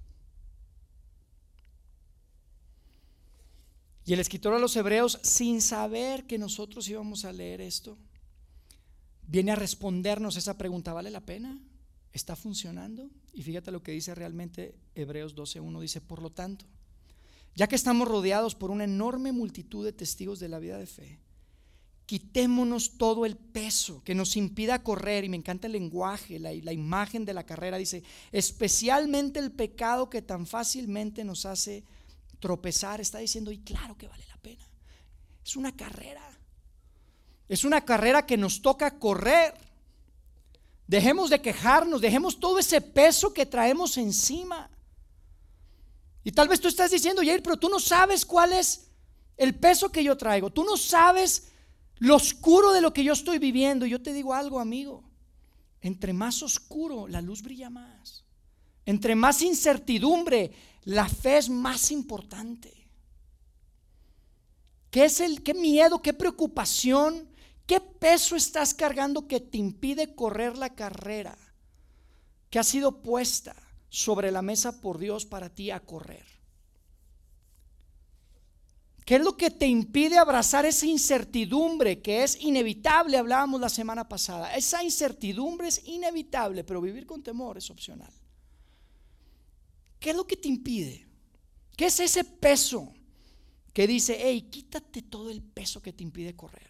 [4.05, 7.97] Y el escritor a los hebreos, sin saber que nosotros íbamos a leer esto,
[9.27, 11.57] viene a respondernos esa pregunta, ¿vale la pena?
[12.11, 13.09] ¿Está funcionando?
[13.33, 16.65] Y fíjate lo que dice realmente Hebreos 12.1, dice, por lo tanto,
[17.55, 21.19] ya que estamos rodeados por una enorme multitud de testigos de la vida de fe,
[22.13, 26.71] quitémonos todo el peso que nos impida correr, y me encanta el lenguaje, la, la
[26.71, 31.83] imagen de la carrera, dice, especialmente el pecado que tan fácilmente nos hace
[32.37, 34.63] tropezar, está diciendo, y claro que vale la pena.
[35.43, 36.21] Es una carrera.
[37.49, 39.55] Es una carrera que nos toca correr.
[40.85, 44.69] Dejemos de quejarnos, dejemos todo ese peso que traemos encima.
[46.23, 48.91] Y tal vez tú estás diciendo, Jair, pero tú no sabes cuál es
[49.35, 50.51] el peso que yo traigo.
[50.51, 51.49] Tú no sabes
[51.99, 53.85] lo oscuro de lo que yo estoy viviendo.
[53.85, 55.03] Yo te digo algo, amigo.
[55.81, 58.23] Entre más oscuro, la luz brilla más.
[58.85, 60.51] Entre más incertidumbre,
[60.83, 62.73] la fe es más importante.
[64.91, 67.27] ¿Qué es el qué miedo, qué preocupación,
[67.65, 71.37] qué peso estás cargando que te impide correr la carrera
[72.49, 73.55] que ha sido puesta
[73.89, 76.32] sobre la mesa por Dios para ti a correr?
[79.05, 83.17] ¿Qué es lo que te impide abrazar esa incertidumbre que es inevitable?
[83.17, 84.55] Hablábamos la semana pasada.
[84.55, 88.13] Esa incertidumbre es inevitable, pero vivir con temor es opcional.
[89.99, 91.05] ¿Qué es lo que te impide?
[91.75, 92.93] ¿Qué es ese peso
[93.73, 96.69] que dice, hey, quítate todo el peso que te impide correr?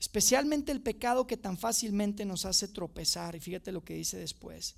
[0.00, 3.36] Especialmente el pecado que tan fácilmente nos hace tropezar.
[3.36, 4.74] Y fíjate lo que dice después.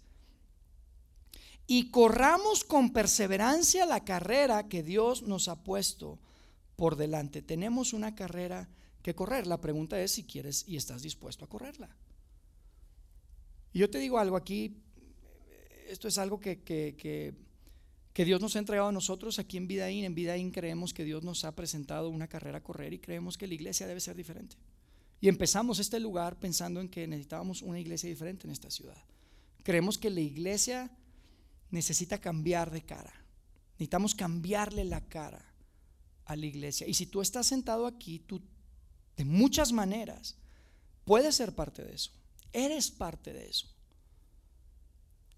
[1.66, 6.18] Y corramos con perseverancia la carrera que Dios nos ha puesto
[6.77, 7.42] por delante.
[7.42, 8.68] Tenemos una carrera
[9.03, 9.46] que correr.
[9.46, 11.94] La pregunta es si quieres y estás dispuesto a correrla.
[13.72, 14.77] Y yo te digo algo aquí,
[15.88, 17.35] esto es algo que, que,
[18.24, 20.05] Dios nos ha entregado a nosotros aquí en Vidaín.
[20.05, 23.46] En Vidaín creemos que Dios nos ha presentado una carrera a correr y creemos que
[23.46, 24.57] la iglesia debe ser diferente.
[25.20, 29.03] Y empezamos este lugar pensando en que necesitábamos una iglesia diferente en esta ciudad.
[29.62, 30.90] Creemos que la iglesia
[31.75, 33.13] necesita cambiar de cara.
[33.73, 35.45] Necesitamos cambiarle la cara
[36.25, 36.87] a la iglesia.
[36.87, 38.41] Y si tú estás sentado aquí, tú
[39.17, 40.37] de muchas maneras
[41.05, 42.11] puedes ser parte de eso.
[42.53, 43.75] Eres parte de eso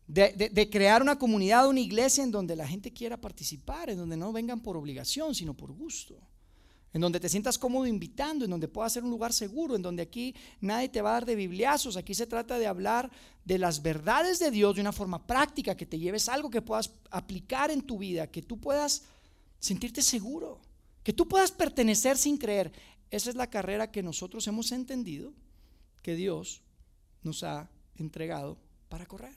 [0.06, 4.32] de, crear una comunidad, una iglesia en donde la gente quiera participar, en donde no
[4.32, 6.16] vengan por obligación, sino por gusto.
[6.96, 10.02] En donde te sientas cómodo invitando, en donde pueda ser un lugar seguro, en donde
[10.02, 11.98] aquí nadie te va a dar de bibliazos.
[11.98, 13.10] Aquí se trata de hablar
[13.44, 16.90] de las verdades de Dios de una forma práctica, que te lleves algo que puedas
[17.10, 19.02] aplicar en tu vida, que tú puedas
[19.58, 20.62] sentirte seguro,
[21.02, 22.72] que tú puedas pertenecer sin creer.
[23.10, 25.34] Esa es la carrera que nosotros hemos entendido
[26.00, 26.62] que Dios
[27.22, 28.56] nos ha entregado
[28.88, 29.36] para correr.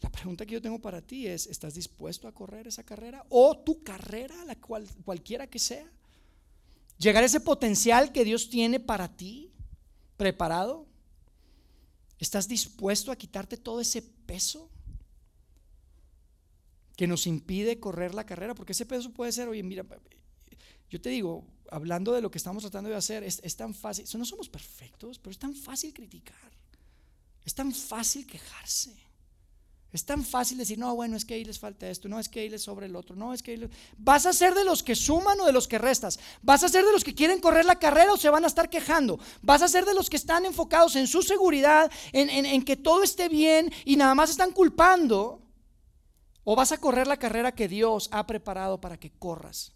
[0.00, 3.26] La pregunta que yo tengo para ti es, ¿estás dispuesto a correr esa carrera?
[3.28, 5.92] ¿O tu carrera, la cual, cualquiera que sea?
[6.98, 9.52] ¿Llegar a ese potencial que Dios tiene para ti,
[10.16, 10.86] preparado?
[12.18, 14.70] ¿Estás dispuesto a quitarte todo ese peso
[16.96, 18.54] que nos impide correr la carrera?
[18.54, 19.84] Porque ese peso puede ser, oye, mira,
[20.88, 24.06] yo te digo, hablando de lo que estamos tratando de hacer, es, es tan fácil,
[24.18, 26.50] no somos perfectos, pero es tan fácil criticar,
[27.44, 29.05] es tan fácil quejarse.
[29.92, 32.40] Es tan fácil decir, no, bueno, es que ahí les falta esto, no, es que
[32.40, 33.70] ahí les sobra el otro, no, es que ahí les...
[33.96, 36.18] ¿Vas a ser de los que suman o de los que restas?
[36.42, 38.68] ¿Vas a ser de los que quieren correr la carrera o se van a estar
[38.68, 39.18] quejando?
[39.42, 43.02] ¿Vas a ser de los que están enfocados en su seguridad, en, en que todo
[43.02, 45.40] esté bien y nada más están culpando?
[46.44, 49.72] ¿O vas a correr la carrera que Dios ha preparado para que corras?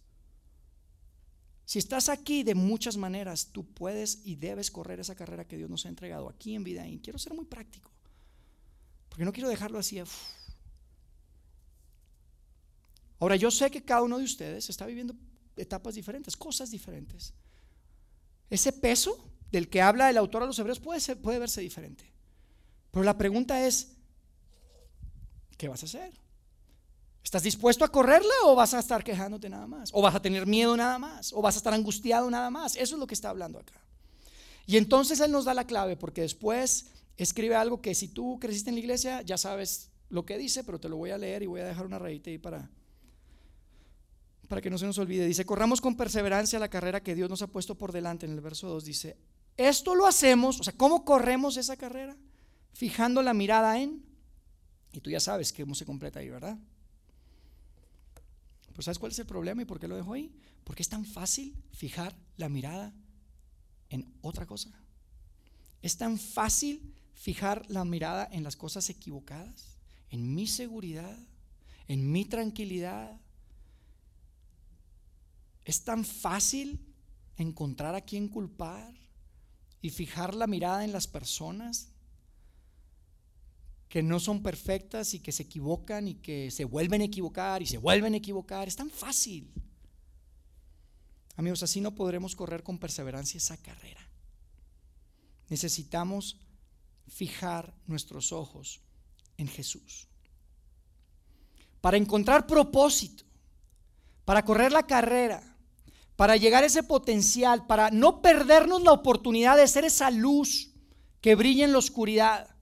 [1.64, 5.70] Si estás aquí de muchas maneras, tú puedes y debes correr esa carrera que Dios
[5.70, 6.86] nos ha entregado aquí en vida.
[6.86, 7.92] Y quiero ser muy práctico.
[9.10, 10.02] Porque no quiero dejarlo así.
[13.18, 15.14] Ahora, yo sé que cada uno de ustedes está viviendo
[15.56, 17.34] etapas diferentes, cosas diferentes.
[18.48, 22.10] ese peso del que habla el autor a los hebreos puede, puede verse diferente.
[22.90, 23.92] Pero la pregunta es,
[25.56, 26.12] ¿qué vas a hacer?
[27.22, 29.90] ¿Estás dispuesto a correrla o vas a estar quejándote nada más?
[29.92, 31.32] ¿O vas a tener miedo nada más?
[31.32, 32.74] ¿O vas a estar angustiado nada más?
[32.76, 33.80] Eso es lo que está hablando acá.
[34.66, 36.86] Y entonces Él nos da la clave porque después
[37.22, 40.80] escribe algo que si tú creciste en la iglesia ya sabes lo que dice, pero
[40.80, 42.70] te lo voy a leer y voy a dejar una rayita ahí para,
[44.48, 45.26] para que no se nos olvide.
[45.26, 48.26] Dice, corramos con perseverancia la carrera que Dios nos ha puesto por delante.
[48.26, 49.16] En el verso 2 dice,
[49.56, 52.16] esto lo hacemos, o sea, ¿cómo corremos esa carrera?
[52.72, 54.02] Fijando la mirada en,
[54.92, 56.58] y tú ya sabes cómo se completa ahí, ¿verdad?
[58.70, 60.32] Pero ¿sabes cuál es el problema y por qué lo dejo ahí?
[60.64, 62.94] Porque es tan fácil fijar la mirada
[63.90, 64.70] en otra cosa.
[65.82, 69.76] Es tan fácil fijar la mirada en las cosas equivocadas,
[70.08, 71.18] en mi seguridad,
[71.86, 73.20] en mi tranquilidad.
[75.66, 76.80] Es tan fácil
[77.36, 78.94] encontrar a quien culpar
[79.82, 81.90] y fijar la mirada en las personas
[83.90, 87.66] que no son perfectas y que se equivocan y que se vuelven a equivocar y
[87.66, 88.66] se vuelven a equivocar.
[88.66, 89.52] Es tan fácil.
[91.36, 94.08] Amigos, así no podremos correr con perseverancia esa carrera.
[95.50, 96.38] Necesitamos
[97.10, 98.80] fijar nuestros ojos
[99.36, 100.08] en Jesús.
[101.80, 103.24] Para encontrar propósito,
[104.24, 105.56] para correr la carrera,
[106.16, 110.70] para llegar a ese potencial, para no perdernos la oportunidad de ser esa luz
[111.20, 112.54] que brilla en la oscuridad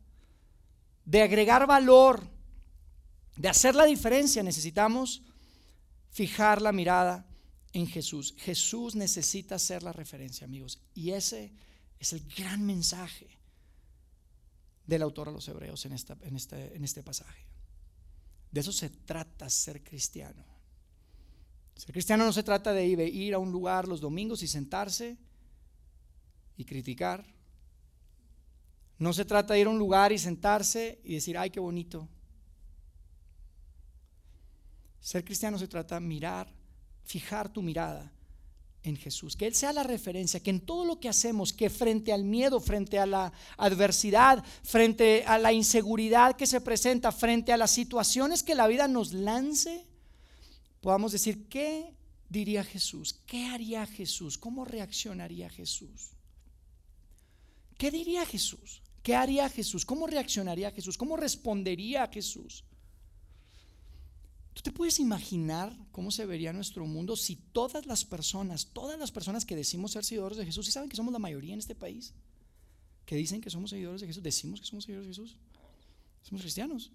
[1.04, 2.28] de agregar valor,
[3.37, 5.22] de hacer la diferencia, necesitamos
[6.11, 7.26] fijar la mirada
[7.72, 8.34] en Jesús.
[8.38, 10.80] Jesús necesita ser la referencia, amigos.
[10.94, 11.52] Y ese
[11.98, 13.38] es el gran mensaje
[14.88, 17.46] del autor a los hebreos en, en, este, en este pasaje.
[18.51, 20.44] De eso se trata ser cristiano.
[21.77, 25.16] Ser cristiano no se trata de ir a un lugar los domingos y sentarse
[26.57, 27.24] y criticar
[28.98, 32.09] no se trata de ir a un lugar y sentarse y decir, ay, qué bonito.
[35.01, 36.53] Ser cristiano se trata de mirar,
[37.05, 38.12] fijar tu mirada
[38.82, 42.12] en Jesús, que Él sea la referencia, que en todo lo que hacemos, que frente
[42.12, 47.56] al miedo, frente a la adversidad, frente a la inseguridad que se presenta, frente a
[47.56, 49.84] las situaciones que la vida nos lance,
[50.80, 51.92] podamos decir, ¿qué
[52.28, 53.20] diría Jesús?
[53.26, 54.38] ¿Qué haría Jesús?
[54.38, 56.12] ¿Cómo reaccionaría Jesús?
[57.76, 58.82] ¿Qué diría Jesús?
[59.02, 59.84] ¿Qué haría Jesús?
[59.84, 60.98] ¿Cómo reaccionaría Jesús?
[60.98, 62.64] ¿Cómo respondería a Jesús?
[64.59, 69.12] ¿Tú te puedes imaginar cómo se vería nuestro mundo si todas las personas, todas las
[69.12, 71.77] personas que decimos ser seguidores de Jesús, y saben que somos la mayoría en este
[71.77, 72.12] país,
[73.07, 75.37] que dicen que somos seguidores de Jesús, decimos que somos seguidores de Jesús,
[76.23, 76.90] somos cristianos,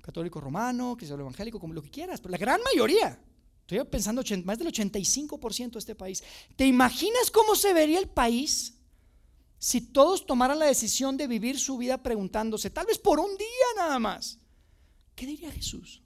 [0.00, 3.20] católico romano, cristiano evangélico, como lo que quieras, pero la gran mayoría,
[3.62, 6.22] estoy pensando más del 85% de este país,
[6.54, 8.76] ¿te imaginas cómo se vería el país?
[9.58, 13.66] si todos tomaran la decisión de vivir su vida preguntándose, tal vez por un día
[13.76, 14.38] nada más,
[15.16, 16.00] ¿qué diría Jesús?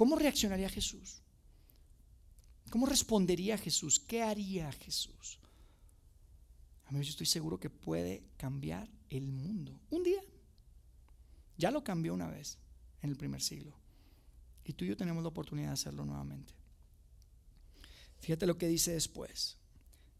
[0.00, 1.20] ¿Cómo reaccionaría Jesús?
[2.70, 4.00] ¿Cómo respondería Jesús?
[4.00, 5.38] ¿Qué haría Jesús?
[6.86, 9.78] A mí yo estoy seguro que puede cambiar el mundo.
[9.90, 10.22] Un día.
[11.58, 12.56] Ya lo cambió una vez
[13.02, 13.74] en el primer siglo.
[14.64, 16.54] Y tú y yo tenemos la oportunidad de hacerlo nuevamente.
[18.20, 19.58] Fíjate lo que dice después.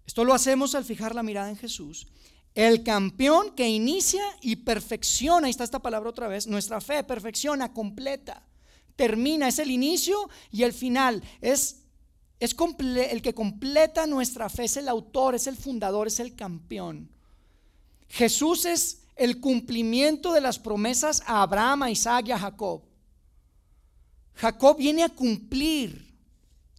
[0.05, 2.07] Esto lo hacemos al fijar la mirada en Jesús
[2.55, 7.73] el campeón que inicia y perfecciona, ahí está esta palabra otra vez, nuestra fe, perfecciona,
[7.73, 8.45] completa,
[9.01, 11.85] termina, es el inicio y el final, es,
[12.39, 17.09] es el que completa nuestra fe, es el autor, es el fundador, es el campeón.
[18.11, 22.83] Jesús es el cumplimiento de las promesas a Abraham, a Isaac y a Jacob.
[24.35, 26.15] Jacob viene a cumplir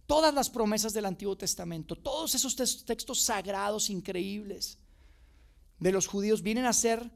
[0.06, 2.54] todas las promesas del Antiguo Testamento, todos esos
[2.84, 4.78] textos sagrados increíbles
[5.80, 7.10] de los judíos vienen a ser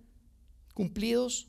[0.75, 1.47] cumplidos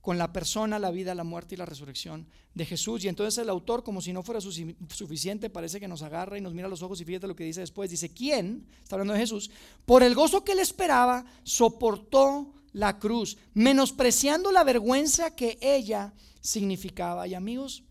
[0.00, 3.04] con la persona, la vida, la muerte y la resurrección de Jesús.
[3.04, 6.54] Y entonces el autor, como si no fuera suficiente, parece que nos agarra y nos
[6.54, 7.90] mira a los ojos y fíjate lo que dice después.
[7.90, 8.66] Dice, ¿quién?
[8.82, 9.50] Está hablando de Jesús.
[9.84, 17.26] Por el gozo que él esperaba, soportó la cruz, menospreciando la vergüenza que ella significaba.
[17.26, 17.82] Y amigos,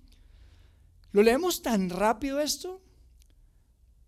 [1.12, 2.82] lo leemos tan rápido esto,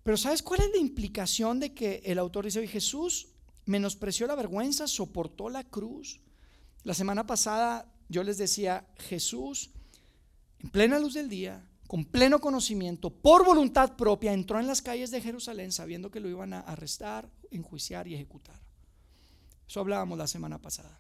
[0.04, 3.28] pero ¿sabes cuál es la implicación de que el autor dice, Jesús
[3.70, 6.20] menospreció la vergüenza, soportó la cruz.
[6.84, 9.72] La semana pasada yo les decía, Jesús,
[10.60, 15.12] en plena luz del día, con pleno conocimiento, por voluntad propia, entró en las calles
[15.12, 18.60] de Jerusalén sabiendo que lo iban a arrestar, enjuiciar y ejecutar.
[19.68, 21.00] Eso hablábamos la semana pasada.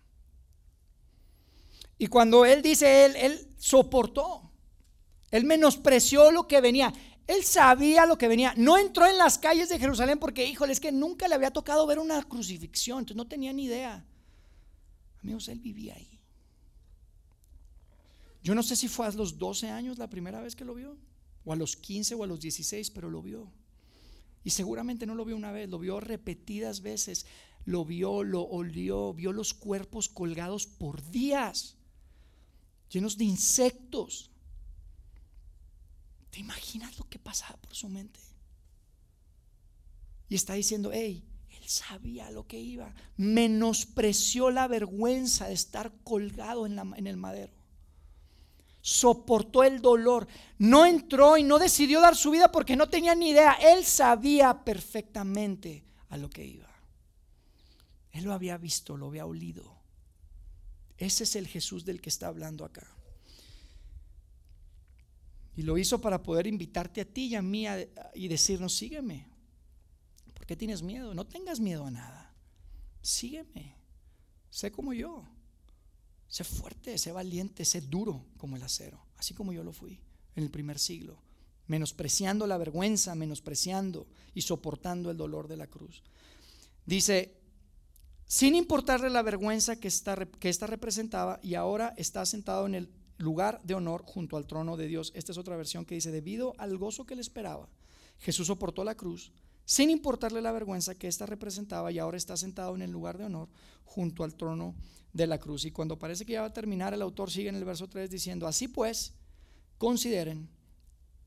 [1.98, 4.50] Y cuando él dice, él, él soportó,
[5.32, 6.94] él menospreció lo que venía.
[7.28, 8.54] Él sabía lo que venía.
[8.58, 11.86] No entró en las calles de Jerusalén porque, híjole, es que nunca le había tocado
[11.86, 14.04] ver una crucifixión, entonces no tenía ni idea.
[15.24, 16.20] Amigos, él vivía ahí.
[18.42, 20.98] Yo no sé si fue a los 12 años la primera vez que lo vio,
[21.46, 23.52] o a los 15 o a los 16, pero lo vio.
[24.44, 27.26] Y seguramente no lo vio una vez, lo vio repetidas veces.
[27.66, 31.76] Lo vio, lo olió, vio los cuerpos colgados por días,
[32.90, 34.32] llenos de insectos.
[36.32, 38.20] ¿Te imaginas lo que pasaba por su mente?
[40.30, 41.24] Y está diciendo, hey,
[41.70, 42.94] sabía lo que iba.
[43.16, 47.54] Menospreció la vergüenza de estar colgado en, el madero.
[48.82, 50.28] Soportó el dolor.
[50.58, 53.54] No entró y no decidió dar su vida porque no tenía ni idea.
[53.54, 56.68] Él sabía perfectamente a lo que iba.
[58.12, 59.78] Él lo había visto, lo había olido.
[60.98, 62.88] Ese es el Jesús del que está hablando acá.
[65.56, 67.68] Y lo hizo para poder invitarte a ti y a mí
[68.16, 69.28] y decirnos, sígueme.
[70.50, 71.14] ¿Por qué tienes miedo?
[71.14, 72.34] No tengas miedo a nada.
[73.04, 73.76] Sígueme.
[74.50, 75.24] Sé como yo.
[76.28, 79.00] Sé fuerte, sé valiente, sé duro como el acero.
[79.16, 80.00] Así como yo lo fui
[80.36, 81.20] en el primer siglo.
[81.68, 86.02] Menospreciando la vergüenza, menospreciando y soportando el dolor de la cruz.
[86.84, 87.38] Dice,
[88.26, 92.90] sin importarle la vergüenza que esta, que representaba, y ahora está sentado en el
[93.20, 95.12] lugar de honor junto al trono de Dios.
[95.14, 97.70] Esta es otra versión que dice, debido al gozo que le esperaba,
[98.18, 99.32] Jesús soportó la cruz
[99.70, 103.26] sin importarle la vergüenza que ésta representaba y ahora está sentado en el lugar de
[103.26, 103.50] honor
[103.86, 104.74] junto al trono
[105.14, 105.66] de la cruz.
[105.66, 108.10] Y cuando parece que ya va a terminar, el autor sigue en el verso 3
[108.10, 109.14] diciendo, así pues,
[109.78, 110.50] consideren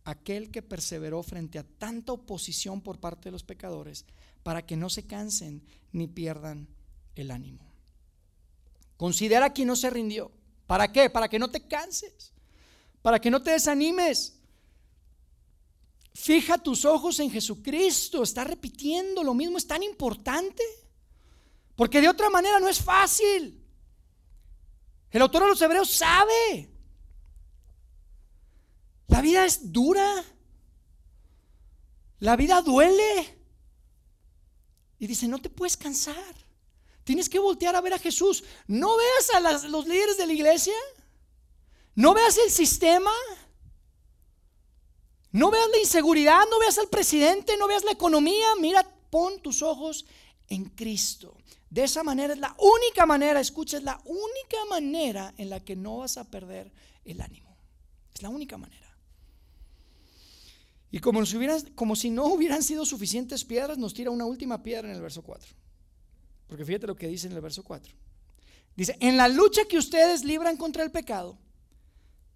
[0.02, 4.06] aquel que perseveró frente a tanta oposición por parte de los pecadores,
[4.42, 5.62] para que no se cansen
[5.92, 6.66] ni pierdan
[7.14, 7.64] el ánimo.
[8.96, 10.32] Considera quien no se rindió
[10.66, 11.10] ¿Para qué?
[11.10, 12.32] Para que no te canses,
[13.02, 14.38] para que no te desanimes.
[16.14, 20.62] Fija tus ojos en Jesucristo, está repitiendo lo mismo, es tan importante,
[21.74, 23.58] porque de otra manera no es fácil.
[25.10, 26.70] El autor de los Hebreos sabe,
[29.08, 30.24] la vida es dura,
[32.18, 33.38] la vida duele,
[35.02, 36.34] y dice, no te puedes cansar.
[37.02, 38.44] Tienes que voltear a ver a Jesús.
[38.68, 40.76] No veas a los líderes de la iglesia.
[41.96, 43.10] No veas el sistema.
[45.32, 46.40] No veas la inseguridad.
[46.50, 47.56] No veas al presidente.
[47.56, 48.46] No veas la economía.
[48.60, 50.06] Mira, pon tus ojos
[50.48, 51.36] en Cristo.
[51.70, 55.74] De esa manera es la única manera, escucha, es la única manera en la que
[55.74, 56.70] no vas a perder
[57.06, 57.56] el ánimo.
[58.14, 58.94] Es la única manera.
[60.90, 61.24] Y como,
[61.96, 65.50] si, no hubieran sido suficientes piedras, nos tira una última piedra en el verso 4.
[66.46, 67.94] Porque fíjate lo que dice en el verso 4.
[68.76, 71.38] Dice, en la lucha que ustedes libran contra el pecado,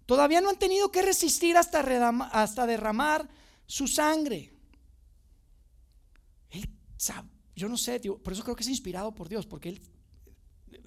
[0.07, 1.79] todavía no han tenido que resistir hasta,
[2.31, 3.29] hasta derramar
[3.67, 4.51] su sangre.
[6.49, 6.67] Él
[7.55, 9.81] yo no sé, por eso creo que es inspirado por Dios, porque él,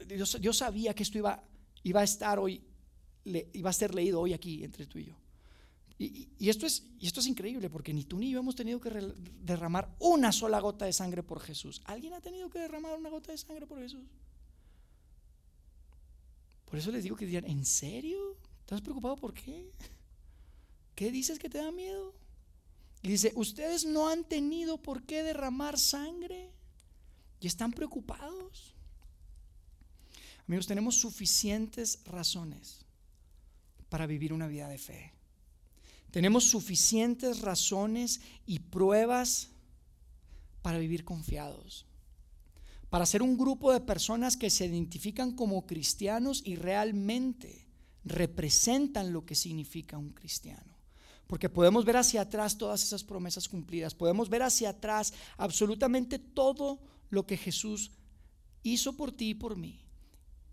[0.06, 1.44] Dios, sabía que esto iba,
[1.82, 2.64] iba a estar hoy,
[3.24, 5.16] iba a ser leído hoy aquí entre tú y yo.
[5.98, 8.88] Y, esto es, increíble porque ni tú ni yo hemos tenido que
[9.42, 11.82] derramar una sola gota de sangre por Jesús.
[11.84, 14.08] ¿Alguien ha tenido que derramar una gota de sangre por Jesús?
[16.64, 18.38] Por eso les digo que digan, ¿en serio?
[18.70, 19.68] ¿Estás preocupado por qué?
[20.94, 22.14] ¿Qué dices que te da miedo?
[23.02, 26.52] Y dice, ustedes no han tenido por qué derramar sangre
[27.40, 28.76] y están preocupados.
[30.46, 32.84] Amigos, tenemos suficientes razones
[33.88, 35.14] para vivir una vida de fe.
[36.12, 39.48] Tenemos suficientes razones y pruebas
[40.62, 41.86] para vivir confiados,
[42.88, 47.69] para ser un grupo de personas que se identifican como cristianos y realmente
[48.04, 50.76] representan lo que significa un cristiano.
[51.26, 56.80] Porque podemos ver hacia atrás todas esas promesas cumplidas, podemos ver hacia atrás absolutamente todo
[57.08, 57.92] lo que Jesús
[58.62, 59.80] hizo por ti y por mí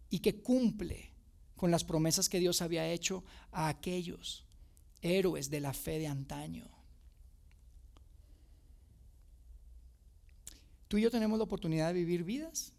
[0.09, 1.11] y que cumple
[1.55, 4.45] con las promesas que Dios había hecho a aquellos
[5.01, 6.69] héroes de la fe de antaño.
[10.87, 12.71] Tú y yo tenemos la oportunidad de vivir vidas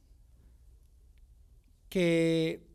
[1.89, 2.68] que,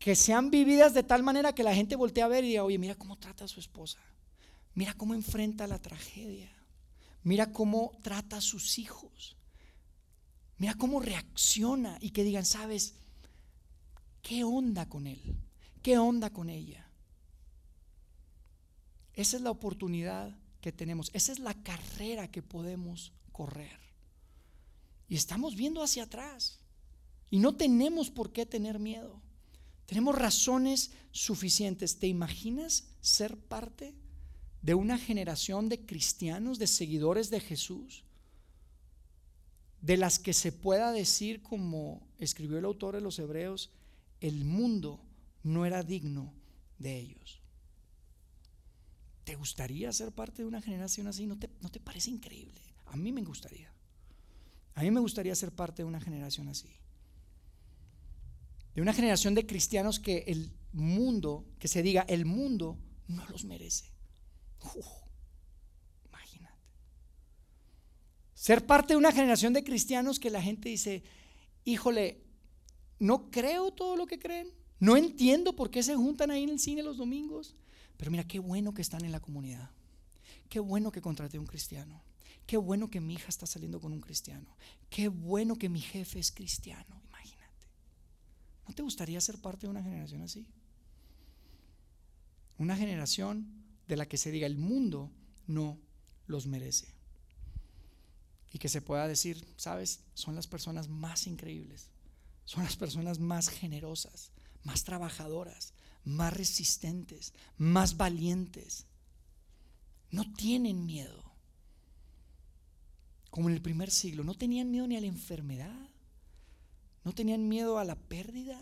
[0.00, 2.78] que sean vividas de tal manera que la gente voltee a ver y diga, oye,
[2.78, 4.00] mira cómo trata a su esposa,
[4.74, 6.50] mira cómo enfrenta la tragedia,
[7.22, 9.36] mira cómo trata a sus hijos,
[10.56, 12.94] mira cómo reacciona y que digan, sabes,
[14.22, 15.20] ¿qué onda con él?
[15.82, 16.88] ¿Qué onda con ella?
[19.12, 21.10] Esa es la oportunidad que tenemos.
[21.12, 23.78] Esa es la carrera que podemos correr.
[25.10, 26.58] Y estamos viendo hacia atrás.
[27.30, 29.20] Y no tenemos por qué tener miedo.
[29.90, 31.98] Tenemos razones suficientes.
[31.98, 33.92] ¿Te imaginas ser parte
[34.62, 38.04] de una generación de cristianos, de seguidores de Jesús,
[39.80, 43.72] de las que se pueda decir, como escribió el autor de los Hebreos,
[44.20, 45.00] el mundo
[45.42, 46.32] no era digno
[46.78, 47.40] de ellos.
[49.24, 51.26] ¿Te gustaría ser parte de una generación así?
[51.26, 52.60] ¿No te, ¿No te parece increíble?
[52.86, 53.72] A mí me gustaría.
[54.76, 56.79] A mí me gustaría ser parte de una generación así.
[58.74, 63.44] De una generación de cristianos que el mundo, que se diga, el mundo no los
[63.44, 63.86] merece.
[66.08, 66.54] imagínate.
[68.34, 71.02] Ser parte de una generación de cristianos que la gente dice,
[71.64, 72.22] híjole,
[72.98, 74.48] no creo todo lo que creen,
[74.78, 77.56] no entiendo por qué se juntan ahí en el cine los domingos,
[77.96, 79.70] pero mira qué bueno que están en la comunidad.
[80.48, 82.02] Qué bueno que contraté a un cristiano.
[82.46, 84.56] Qué bueno que mi hija está saliendo con un cristiano.
[84.88, 87.00] Qué bueno que mi jefe es cristiano.
[88.70, 90.46] ¿No te gustaría ser parte de una generación así?
[92.56, 95.10] Una generación de la que se diga el mundo
[95.48, 95.76] no
[96.28, 96.94] los merece.
[98.52, 101.88] Y que se pueda decir, sabes, son las personas más increíbles,
[102.44, 104.30] son las personas más generosas,
[104.62, 108.86] más trabajadoras, más resistentes, más valientes.
[110.12, 111.24] No tienen miedo.
[113.30, 115.90] Como en el primer siglo, no tenían miedo ni a la enfermedad,
[117.04, 118.60] no tenían miedo a la pérdida,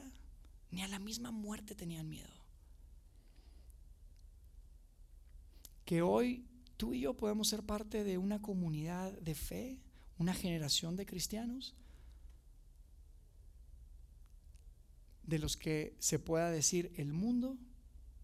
[0.71, 2.39] ni a la misma muerte tenían miedo.
[5.89, 6.45] que hoy
[6.77, 9.79] tú y yo podemos ser parte de una comunidad de fe,
[10.19, 11.75] una generación de cristianos,
[15.23, 17.57] de los que se pueda decir el mundo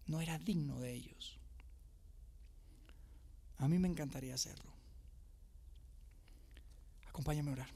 [0.05, 1.39] no era digno de ellos.
[3.57, 4.71] A mí me encantaría hacerlo.
[7.07, 7.69] Acompáñame a orar.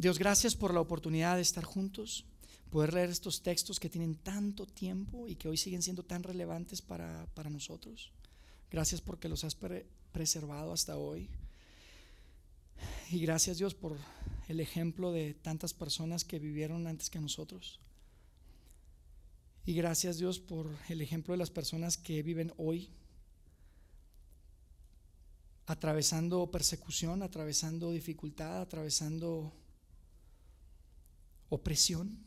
[0.00, 2.24] Dios, gracias por la oportunidad de estar juntos,
[2.70, 6.80] poder leer estos textos que tienen tanto tiempo y que hoy siguen siendo tan relevantes
[6.80, 8.10] para, para nosotros.
[8.70, 9.58] Gracias porque los has
[10.10, 11.28] preservado hasta hoy.
[13.10, 13.94] Y gracias Dios por
[14.48, 17.78] el ejemplo de tantas personas que vivieron antes que nosotros.
[19.66, 22.88] Y gracias Dios por el ejemplo de las personas que viven hoy,
[25.66, 29.59] atravesando persecución, atravesando dificultad, atravesando
[31.50, 32.18] opresión.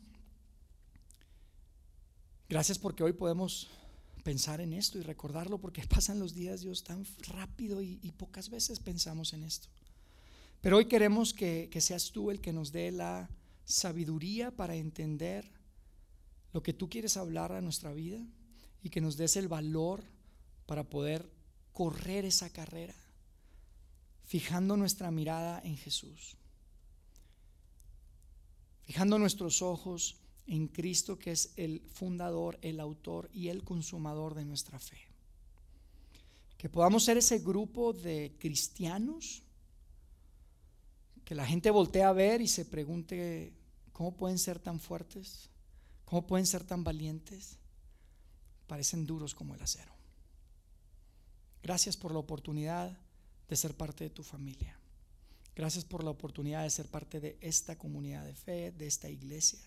[2.48, 3.68] Gracias porque hoy podemos
[4.22, 8.78] pensar en esto y recordarlo porque pasan los días, Dios, tan rápido y, pocas veces
[8.78, 9.68] pensamos en esto.
[10.60, 13.28] Pero hoy queremos que, que seas tú el que nos dé la
[13.64, 15.50] sabiduría para entender
[16.52, 18.24] lo que tú quieres hablar a nuestra vida
[18.82, 20.04] y que nos des el valor
[20.66, 21.28] para poder
[21.72, 22.94] correr esa carrera,
[24.24, 26.36] fijando nuestra mirada en Jesús,
[28.84, 30.16] fijando nuestros ojos
[30.46, 34.98] en Cristo que es el fundador, el autor y el consumador de nuestra fe.
[36.58, 39.42] Que podamos ser ese grupo de cristianos
[41.24, 43.52] que la gente voltea a ver y se pregunte
[43.92, 45.48] cómo pueden ser tan fuertes,
[46.04, 47.58] cómo pueden ser tan valientes.
[48.66, 49.92] Parecen duros como el acero.
[51.62, 52.98] Gracias por la oportunidad
[53.48, 54.78] de ser parte de tu familia.
[55.56, 59.60] Gracias por la oportunidad de ser parte de esta comunidad de fe, de esta iglesia.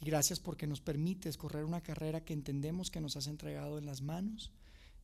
[0.00, 3.86] Y gracias porque nos permites correr una carrera que entendemos que nos has entregado en
[3.86, 4.52] las manos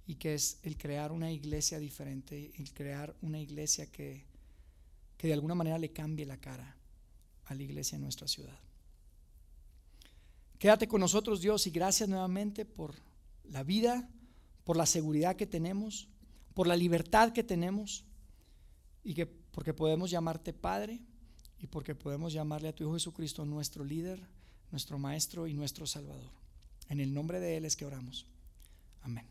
[0.07, 4.25] y que es el crear una iglesia diferente, el crear una iglesia que,
[5.17, 6.77] que de alguna manera le cambie la cara
[7.47, 8.59] a la iglesia en nuestra ciudad.
[10.59, 12.95] Quédate con nosotros Dios y gracias nuevamente por
[13.45, 14.09] la vida,
[14.65, 16.09] por la seguridad que tenemos,
[16.55, 18.05] por la libertad que tenemos
[19.03, 21.01] y que porque podemos llamarte Padre
[21.59, 24.29] y porque podemos llamarle a tu Hijo Jesucristo nuestro líder
[24.73, 26.33] nuestro Maestro y nuestro Salvador.
[26.89, 28.27] En el nombre de Él es que oramos.
[29.03, 29.27] Amén.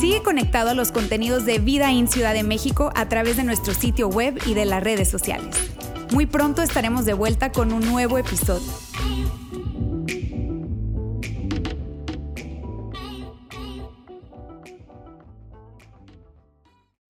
[0.00, 3.74] Sigue conectado a los contenidos de Vida en Ciudad de México a través de nuestro
[3.74, 5.56] sitio web y de las redes sociales.
[6.12, 8.72] Muy pronto estaremos de vuelta con un nuevo episodio.